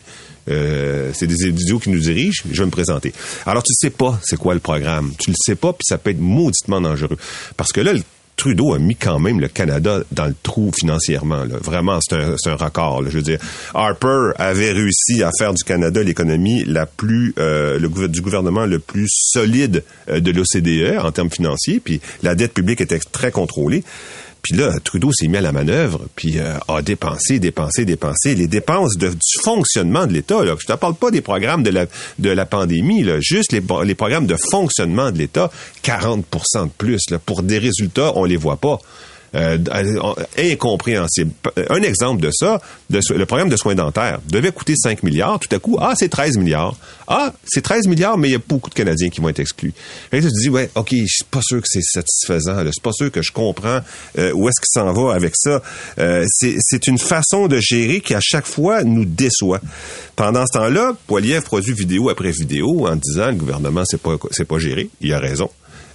Euh, 0.50 1.12
c'est 1.14 1.28
des 1.28 1.48
idiots 1.48 1.80
qui 1.80 1.90
nous 1.90 2.00
dirigent, 2.00 2.44
je 2.52 2.60
vais 2.60 2.66
me 2.66 2.72
présenter. 2.72 3.14
Alors, 3.46 3.64
tu 3.64 3.74
sais 3.74 3.90
pas 3.90 4.20
c'est 4.24 4.38
quoi 4.38 4.54
le 4.54 4.60
programme. 4.60 5.14
Tu 5.18 5.32
le 5.32 5.36
sais 5.40 5.56
pas, 5.56 5.72
puis 5.72 5.84
ça 5.88 5.98
peut 5.98 6.10
être 6.10 6.20
mauditement 6.20 6.82
dangereux. 6.82 7.18
Parce 7.56 7.72
que 7.72 7.82
là, 7.82 7.94
le 7.94 8.02
Trudeau 8.36 8.74
a 8.74 8.80
mis 8.80 8.96
quand 8.96 9.20
même 9.20 9.40
le 9.40 9.48
Canada 9.48 10.02
dans 10.12 10.26
le 10.26 10.36
trou 10.42 10.72
financièrement. 10.78 11.44
Vraiment, 11.62 12.00
c'est 12.02 12.16
un, 12.16 12.56
record. 12.56 13.04
Je 13.06 13.18
veux 13.18 13.22
dire, 13.22 13.40
Harper 13.74 14.32
avait 14.38 14.72
réussi 14.72 15.24
à 15.24 15.30
faire 15.38 15.54
du 15.54 15.64
Canada 15.64 16.02
l'économie 16.04 16.64
la 16.66 16.86
plus, 16.86 17.34
euh, 17.38 17.80
le 17.80 18.08
du 18.08 18.22
gouvernement 18.22 18.66
le 18.66 18.80
plus 18.80 19.08
solide 19.10 19.84
euh, 20.10 20.20
de 20.20 20.32
l'OCDE 20.32 21.00
en 21.04 21.12
termes 21.12 21.30
financiers. 21.30 21.80
Puis 21.80 22.02
la 22.22 22.36
dette 22.36 22.54
publique 22.54 22.82
était 22.82 23.00
très 23.00 23.32
contrôlée. 23.32 23.84
Puis 24.44 24.58
là, 24.58 24.78
Trudeau 24.84 25.14
s'est 25.14 25.30
mis 25.30 25.38
à 25.38 25.42
la 25.42 25.54
manœuvre, 25.54 26.06
puis 26.16 26.38
euh, 26.38 26.58
a 26.68 26.82
dépensé, 26.82 27.40
dépensé, 27.40 27.86
dépensé. 27.86 28.36
Les 28.36 28.48
dépenses 28.48 28.98
de, 28.98 29.08
du 29.08 29.42
fonctionnement 29.42 30.06
de 30.06 30.12
l'État, 30.12 30.44
je 30.46 30.66
te 30.66 30.74
parle 30.74 30.96
pas 30.96 31.12
des 31.12 31.22
programmes 31.22 31.64
de 31.64 31.70
la, 31.70 31.86
de 32.20 32.30
la 32.30 32.46
pandémie, 32.46 33.04
là, 33.04 33.20
juste 33.22 33.54
les, 33.54 33.62
les 33.86 33.96
programmes 33.96 34.28
de 34.28 34.36
fonctionnement 34.52 35.12
de 35.12 35.18
l'État, 35.18 35.50
40% 35.86 36.66
de 36.66 36.70
plus. 36.78 37.00
Là, 37.10 37.20
pour 37.20 37.42
des 37.42 37.58
résultats, 37.58 38.12
on 38.16 38.26
les 38.26 38.36
voit 38.36 38.58
pas 38.58 38.80
euh, 39.36 39.58
incompréhensible. 40.38 41.32
Un 41.70 41.82
exemple 41.82 42.22
de 42.22 42.30
ça, 42.32 42.62
le 42.90 43.26
programme 43.26 43.50
de 43.50 43.58
soins 43.58 43.76
dentaires 43.76 44.20
devait 44.30 44.52
coûter 44.52 44.76
5 44.76 45.04
milliards. 45.04 45.40
Tout 45.40 45.54
à 45.56 45.60
coup, 45.60 45.78
ah, 45.80 45.94
c'est 45.96 46.10
13 46.10 46.38
milliards. 46.38 46.76
Ah, 47.08 47.34
c'est 47.44 47.62
13 47.62 47.88
milliards, 47.88 48.18
mais 48.18 48.30
il 48.30 48.32
y 48.32 48.36
a 48.36 48.42
beaucoup 48.48 48.70
de 48.70 48.76
Canadiens 48.76 49.10
qui 49.10 49.22
vont 49.22 49.30
être 49.30 49.40
exclus. 49.40 49.74
Et 50.12 50.18
là, 50.18 50.22
tu 50.22 50.34
te 50.34 50.40
dis, 50.42 50.50
ouais, 50.50 50.70
OK, 50.76 50.90
je 50.92 51.06
suis 51.06 51.24
pas 51.30 51.42
sûr 51.42 51.62
que 51.62 51.68
c'est 51.68 51.82
satisfaisant. 51.82 52.64
Je 52.64 52.72
suis 52.72 52.82
pas 52.82 52.92
sûr 52.92 53.12
que 53.12 53.22
je 53.22 53.32
comprends 53.32 53.80
euh, 54.18 54.32
où 54.34 54.48
est-ce 54.48 54.62
qu'il 54.62 54.82
s'en 54.82 54.94
va 54.94 55.14
avec 55.14 55.34
ça. 55.36 55.62
Euh, 56.00 56.26
c'est 56.30 56.88
une 56.88 56.98
façon 56.98 57.48
de 57.48 57.60
gérer 57.60 58.02
qui, 58.02 58.14
à 58.14 58.22
chaque 58.22 58.46
fois, 58.46 58.84
nous 58.84 59.06
déçoit. 59.06 59.60
Pendant 60.16 60.46
ce 60.46 60.58
temps-là, 60.58 60.94
Poiliev 61.08 61.42
produit 61.44 61.74
vidéo 61.74 62.10
après 62.10 62.32
vidéo 62.32 62.88
en 62.88 62.96
disant 62.96 63.28
le 63.28 63.36
gouvernement, 63.36 63.84
c'est 63.86 64.02
pas, 64.02 64.16
c'est 64.32 64.46
pas 64.46 64.60
géré. 64.60 64.90
Il 65.02 65.14
a 65.14 65.20
raison. 65.20 65.50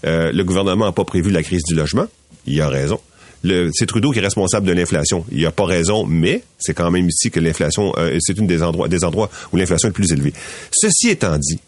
Euh, 0.06 0.32
le 0.32 0.44
gouvernement 0.44 0.86
n'a 0.86 0.92
pas 0.92 1.04
prévu 1.04 1.30
la 1.30 1.42
crise 1.42 1.62
du 1.64 1.74
logement. 1.74 2.06
Il 2.46 2.60
a 2.60 2.68
raison 2.68 3.00
c'est 3.44 3.86
Trudeau 3.86 4.10
qui 4.10 4.18
est 4.18 4.22
responsable 4.22 4.66
de 4.66 4.72
l'inflation. 4.72 5.24
Il 5.30 5.44
a 5.46 5.52
pas 5.52 5.64
raison, 5.64 6.04
mais 6.06 6.42
c'est 6.58 6.74
quand 6.74 6.90
même 6.90 7.08
ici 7.08 7.30
que 7.30 7.40
l'inflation, 7.40 7.92
euh, 7.96 8.18
c'est 8.20 8.36
une 8.38 8.46
des 8.46 8.62
endroits, 8.62 8.88
des 8.88 9.04
endroits 9.04 9.30
où 9.52 9.56
l'inflation 9.56 9.88
est 9.88 9.92
plus 9.92 10.12
élevée. 10.12 10.32
Ceci 10.72 11.10
étant 11.10 11.36
dit, 11.38 11.60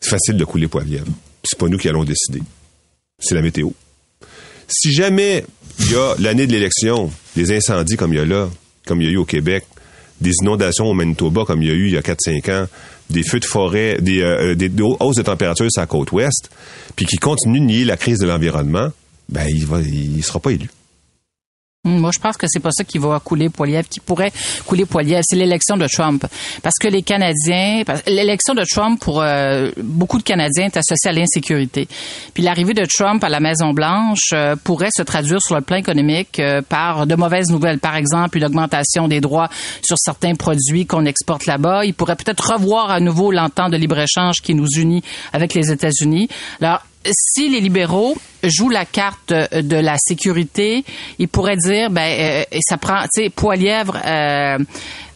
c'est 0.00 0.10
facile 0.10 0.36
de 0.36 0.44
couler 0.44 0.68
Poilievre. 0.68 1.06
C'est 1.44 1.58
pas 1.58 1.68
nous 1.68 1.78
qui 1.78 1.88
allons 1.88 2.04
décider. 2.04 2.42
C'est 3.18 3.34
la 3.34 3.42
météo. 3.42 3.70
Si 4.68 4.92
jamais 4.92 5.44
il 5.80 5.92
y 5.92 5.96
a 5.96 6.14
l'année 6.18 6.46
de 6.46 6.52
l'élection, 6.52 7.10
des 7.36 7.54
incendies 7.54 7.96
comme 7.96 8.12
il 8.12 8.16
y 8.16 8.20
a 8.20 8.24
là, 8.24 8.48
comme 8.86 9.00
il 9.00 9.06
y 9.06 9.10
a 9.10 9.12
eu 9.12 9.16
au 9.16 9.24
Québec, 9.24 9.64
des 10.20 10.32
inondations 10.42 10.86
au 10.86 10.94
Manitoba 10.94 11.44
comme 11.44 11.62
il 11.62 11.68
y 11.68 11.70
a 11.70 11.74
eu 11.74 11.86
il 11.86 11.92
y 11.92 11.96
a 11.96 12.00
4-5 12.00 12.52
ans, 12.52 12.66
des 13.10 13.22
feux 13.22 13.40
de 13.40 13.44
forêt, 13.44 13.98
des, 14.00 14.22
euh, 14.22 14.54
des, 14.54 14.70
hausses 15.00 15.16
de 15.16 15.22
température 15.22 15.66
sur 15.70 15.80
la 15.80 15.86
côte 15.86 16.12
ouest, 16.12 16.50
puis 16.96 17.06
qui 17.06 17.16
continuent 17.16 17.60
de 17.60 17.66
nier 17.66 17.84
la 17.84 17.96
crise 17.96 18.18
de 18.18 18.26
l'environnement, 18.26 18.90
ben 19.28 19.46
il 19.48 19.66
va, 19.66 19.80
il 19.80 20.22
sera 20.22 20.40
pas 20.40 20.50
élu. 20.50 20.68
Hmm, 21.84 21.98
moi, 21.98 22.12
je 22.14 22.20
pense 22.20 22.36
que 22.36 22.46
c'est 22.48 22.60
pas 22.60 22.70
ça 22.70 22.84
qui 22.84 22.98
va 22.98 23.18
couler 23.18 23.48
Poiliev, 23.48 23.88
qui 23.88 23.98
pourrait 23.98 24.30
couler 24.66 24.86
Poiliev. 24.86 25.22
C'est 25.28 25.34
l'élection 25.34 25.76
de 25.76 25.88
Trump. 25.88 26.24
Parce 26.62 26.76
que 26.80 26.86
les 26.86 27.02
Canadiens, 27.02 27.82
l'élection 28.06 28.54
de 28.54 28.62
Trump 28.62 29.00
pour 29.00 29.20
euh, 29.20 29.72
beaucoup 29.78 30.18
de 30.18 30.22
Canadiens 30.22 30.66
est 30.66 30.76
associée 30.76 31.10
à 31.10 31.12
l'insécurité. 31.12 31.88
Puis 32.34 32.44
l'arrivée 32.44 32.74
de 32.74 32.84
Trump 32.84 33.24
à 33.24 33.28
la 33.28 33.40
Maison 33.40 33.72
Blanche 33.72 34.30
euh, 34.32 34.54
pourrait 34.54 34.92
se 34.96 35.02
traduire 35.02 35.42
sur 35.42 35.56
le 35.56 35.60
plan 35.60 35.74
économique 35.74 36.38
euh, 36.38 36.62
par 36.62 37.04
de 37.04 37.16
mauvaises 37.16 37.50
nouvelles. 37.50 37.80
Par 37.80 37.96
exemple, 37.96 38.38
une 38.38 38.44
augmentation 38.44 39.08
des 39.08 39.20
droits 39.20 39.48
sur 39.84 39.96
certains 39.98 40.36
produits 40.36 40.86
qu'on 40.86 41.04
exporte 41.04 41.46
là-bas. 41.46 41.84
Il 41.84 41.94
pourrait 41.94 42.14
peut-être 42.14 42.52
revoir 42.52 42.92
à 42.92 43.00
nouveau 43.00 43.32
l'entente 43.32 43.72
de 43.72 43.76
libre-échange 43.76 44.36
qui 44.40 44.54
nous 44.54 44.68
unit 44.76 45.02
avec 45.32 45.52
les 45.52 45.72
États-Unis. 45.72 46.28
Alors, 46.60 46.86
si 47.10 47.48
les 47.48 47.58
libéraux 47.58 48.16
joue 48.42 48.68
la 48.68 48.84
carte 48.84 49.32
de 49.32 49.76
la 49.76 49.96
sécurité, 49.98 50.84
il 51.18 51.28
pourrait 51.28 51.56
dire, 51.56 51.90
ben, 51.90 52.44
et 52.50 52.60
ça 52.60 52.76
prend, 52.76 53.02
tu 53.02 53.22
sais, 53.24 53.30
Poilièvre, 53.30 53.98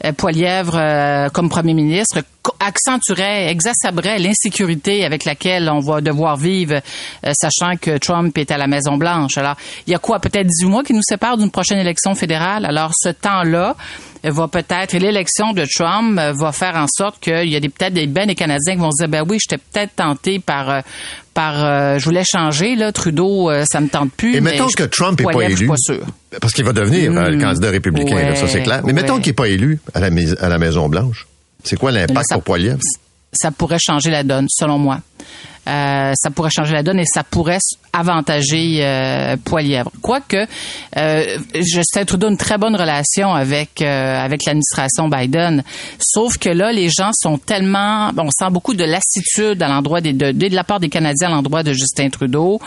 euh, 0.04 0.12
Poilièvre 0.12 0.76
euh, 0.76 1.28
comme 1.30 1.48
premier 1.48 1.74
ministre 1.74 2.22
accentuerait, 2.60 3.48
exacerberait 3.48 4.18
l'insécurité 4.18 5.04
avec 5.04 5.24
laquelle 5.24 5.68
on 5.68 5.80
va 5.80 6.00
devoir 6.00 6.36
vivre, 6.36 6.74
euh, 6.74 7.32
sachant 7.32 7.76
que 7.76 7.98
Trump 7.98 8.36
est 8.38 8.50
à 8.50 8.58
la 8.58 8.66
Maison 8.66 8.96
Blanche. 8.96 9.36
Alors, 9.36 9.56
il 9.86 9.92
y 9.92 9.96
a 9.96 9.98
quoi, 9.98 10.20
peut-être 10.20 10.46
18 10.46 10.66
mois 10.68 10.84
qui 10.84 10.92
nous 10.92 11.02
séparent 11.02 11.38
d'une 11.38 11.50
prochaine 11.50 11.78
élection 11.78 12.14
fédérale? 12.14 12.64
Alors, 12.66 12.92
ce 12.94 13.08
temps-là 13.08 13.74
va 14.22 14.48
peut-être, 14.48 14.96
l'élection 14.96 15.52
de 15.52 15.64
Trump 15.72 16.18
va 16.18 16.52
faire 16.52 16.76
en 16.76 16.86
sorte 16.88 17.20
qu'il 17.20 17.48
y 17.48 17.56
a 17.56 17.60
peut-être 17.60 17.94
des 17.94 18.06
ben 18.06 18.26
des 18.26 18.34
Canadiens 18.34 18.74
qui 18.74 18.80
vont 18.80 18.90
se 18.90 19.04
dire, 19.04 19.08
ben 19.08 19.24
oui, 19.28 19.38
j'étais 19.40 19.62
peut-être 19.72 19.94
tenté 19.94 20.40
par 20.40 20.82
par, 21.32 21.98
je 21.98 22.04
voulais 22.04 22.24
changer 22.24 22.76
là, 22.76 22.92
Trudeau, 22.92 23.15
ça 23.64 23.80
me 23.80 23.88
tente 23.88 24.12
plus. 24.12 24.36
Et 24.36 24.40
mettons 24.40 24.68
que 24.68 24.84
Trump 24.84 25.20
est 25.20 25.24
pas 25.24 25.44
élu, 25.48 25.68
parce 26.40 26.52
qu'il 26.52 26.64
va 26.64 26.72
devenir 26.72 27.12
le 27.12 27.40
candidat 27.40 27.70
républicain, 27.70 28.34
ça 28.34 28.48
c'est 28.48 28.62
clair. 28.62 28.82
Mais 28.84 28.92
mettons 28.92 29.18
qu'il 29.18 29.30
n'est 29.30 29.34
pas 29.34 29.48
élu 29.48 29.80
à 29.94 30.00
la, 30.00 30.10
à 30.40 30.48
la 30.48 30.58
Maison 30.58 30.88
Blanche. 30.88 31.26
C'est 31.64 31.76
quoi 31.76 31.90
l'impact 31.90 32.28
pour 32.32 32.42
Poilievre? 32.42 32.80
Ça 33.32 33.50
pourrait 33.50 33.78
changer 33.80 34.10
la 34.10 34.22
donne, 34.22 34.46
selon 34.48 34.78
moi. 34.78 35.00
Euh, 35.68 36.12
ça 36.14 36.30
pourrait 36.30 36.50
changer 36.50 36.74
la 36.74 36.82
donne 36.82 37.00
et 37.00 37.04
ça 37.06 37.24
pourrait 37.24 37.58
avantager 37.92 38.78
euh, 38.80 39.36
Poilièvre. 39.36 39.90
Quoique, 40.02 40.46
euh, 40.96 41.38
Justin 41.54 42.04
Trudeau 42.04 42.28
a 42.28 42.30
une 42.30 42.36
très 42.36 42.58
bonne 42.58 42.76
relation 42.76 43.34
avec 43.34 43.82
euh, 43.82 44.24
avec 44.24 44.44
l'administration 44.44 45.08
Biden, 45.08 45.62
sauf 45.98 46.38
que 46.38 46.48
là, 46.48 46.72
les 46.72 46.88
gens 46.88 47.10
sont 47.14 47.38
tellement, 47.38 48.10
on 48.16 48.30
sent 48.30 48.50
beaucoup 48.50 48.74
de 48.74 48.84
lassitude 48.84 49.62
à 49.62 49.68
l'endroit 49.68 50.00
des 50.00 50.12
de, 50.12 50.32
de, 50.32 50.54
la 50.54 50.64
part 50.64 50.80
des 50.80 50.88
Canadiens 50.88 51.28
à 51.28 51.30
l'endroit 51.32 51.62
de 51.62 51.72
Justin 51.72 52.08
Trudeau, 52.10 52.60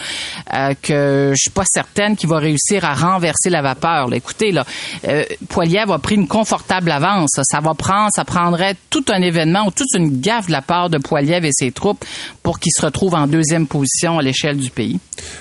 euh, 0.53 0.73
que 0.81 1.33
je 1.35 1.39
suis 1.39 1.49
pas 1.49 1.65
certaine 1.65 2.15
qu'il 2.15 2.29
va 2.29 2.39
réussir 2.39 2.85
à 2.85 2.93
renverser 2.93 3.49
la 3.49 3.61
vapeur. 3.61 4.13
Écoutez, 4.13 4.51
là, 4.51 4.65
euh, 5.07 5.23
Poilièvre 5.49 5.93
a 5.93 5.99
pris 5.99 6.15
une 6.15 6.27
confortable 6.27 6.91
avance. 6.91 7.39
Ça 7.43 7.59
va 7.59 7.73
prendre, 7.73 8.09
ça 8.13 8.25
prendrait 8.25 8.75
tout 8.89 9.05
un 9.09 9.21
événement 9.21 9.67
ou 9.67 9.71
toute 9.71 9.93
une 9.95 10.19
gaffe 10.19 10.47
de 10.47 10.51
la 10.51 10.61
part 10.61 10.89
de 10.89 10.97
Poilièvre 10.97 11.45
et 11.45 11.53
ses 11.53 11.71
troupes 11.71 12.03
pour 12.43 12.59
qu'ils 12.59 12.73
se 12.75 12.81
retrouvent 12.89 13.15
en 13.15 13.27
deuxième 13.27 13.67
position 13.67 14.19
à 14.19 14.21
l'échelle 14.21 14.57
du 14.57 14.69
pays. 14.69 14.99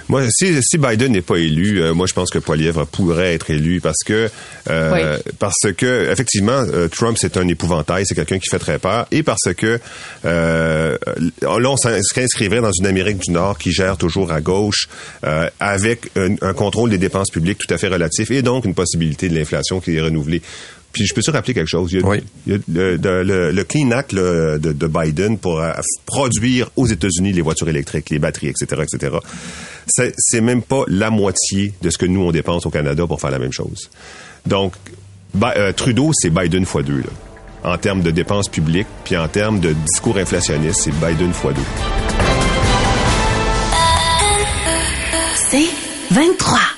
Moi, 0.09 0.23
si, 0.31 0.63
si 0.63 0.79
Biden 0.79 1.13
n'est 1.13 1.23
pas 1.23 1.37
élu, 1.37 1.81
euh, 1.81 1.95
moi 1.95 2.07
je 2.07 2.15
pense 2.15 2.31
que 2.31 2.39
Poilievre 2.39 2.87
pourrait 2.87 3.35
être 3.35 3.51
élu 3.51 3.81
parce 3.81 4.03
que 4.05 4.31
euh, 4.71 5.19
parce 5.39 5.73
que 5.77 6.11
effectivement 6.11 6.53
euh, 6.53 6.89
Trump 6.89 7.17
c'est 7.19 7.37
un 7.37 7.47
épouvantail, 7.49 8.05
c'est 8.07 8.15
quelqu'un 8.15 8.39
qui 8.39 8.49
fait 8.51 8.59
très 8.59 8.79
peur 8.79 9.07
et 9.11 9.23
parce 9.23 9.53
que 9.57 9.81
là 10.25 10.99
on 11.43 11.77
s'inscrivrait 11.77 12.61
dans 12.61 12.73
une 12.73 12.87
Amérique 12.87 13.19
du 13.19 13.31
Nord 13.33 13.59
qui 13.59 13.73
gère 13.73 13.97
toujours 13.97 14.33
à 14.33 14.41
gauche 14.41 14.89
avec 15.61 16.11
un, 16.17 16.35
un, 16.43 16.53
contrôle 16.53 16.91
des 16.91 16.99
dépenses 16.99 17.31
publiques 17.31 17.59
tout 17.59 17.73
à 17.73 17.79
fait 17.79 17.89
relatif 17.89 18.31
et 18.31 18.43
donc 18.43 18.65
une 18.65 18.75
possibilité 18.75 19.29
de 19.29 19.35
l'inflation 19.35 19.81
qui 19.81 19.97
est 19.97 20.01
renouvelée. 20.01 20.43
Puis 20.93 21.07
je 21.07 21.15
peux 21.15 21.23
te 21.23 21.31
rappeler 21.31 21.55
quelque 21.55 21.69
chose. 21.69 21.93
Il 21.93 22.01
y 22.01 22.53
a, 22.55 22.59
le, 22.69 23.51
le, 23.53 23.65
Clean 23.65 23.91
Act 23.91 24.15
de, 24.15 24.59
de, 24.59 24.87
Biden 24.87 25.39
pour 25.39 25.61
euh, 25.61 25.73
produire 26.07 26.71
aux 26.77 26.87
États-Unis 26.87 27.33
les 27.33 27.43
voitures 27.43 27.69
électriques, 27.69 28.11
les 28.11 28.19
batteries, 28.19 28.49
etc., 28.49 28.83
etc. 28.83 29.17
C'est 30.17 30.41
même 30.41 30.63
pas 30.63 30.85
la 30.89 31.11
moitié 31.11 31.73
de 31.83 31.91
ce 31.91 31.99
que 31.99 32.07
nous 32.07 32.23
on 32.23 32.33
dépense 32.33 32.67
au 32.67 32.71
Canada 32.71 33.07
pour 33.07 33.21
faire 33.21 33.31
la 33.31 33.39
même 33.39 33.53
chose. 33.53 33.91
Donc 34.47 34.75
euh, 35.43 35.73
Trudeau, 35.73 36.11
c'est 36.15 36.31
Biden 36.31 36.63
x 36.63 36.77
2 36.85 37.03
en 37.65 37.77
termes 37.77 38.03
de 38.03 38.11
dépenses 38.11 38.49
publiques, 38.49 38.87
puis 39.05 39.17
en 39.17 39.29
termes 39.29 39.61
de 39.61 39.73
discours 39.73 40.17
inflationniste, 40.17 40.83
c'est 40.83 40.93
Biden 40.93 41.31
x 41.31 41.43
2. 41.43 41.53
C'est 45.51 45.69
23. 46.11 46.78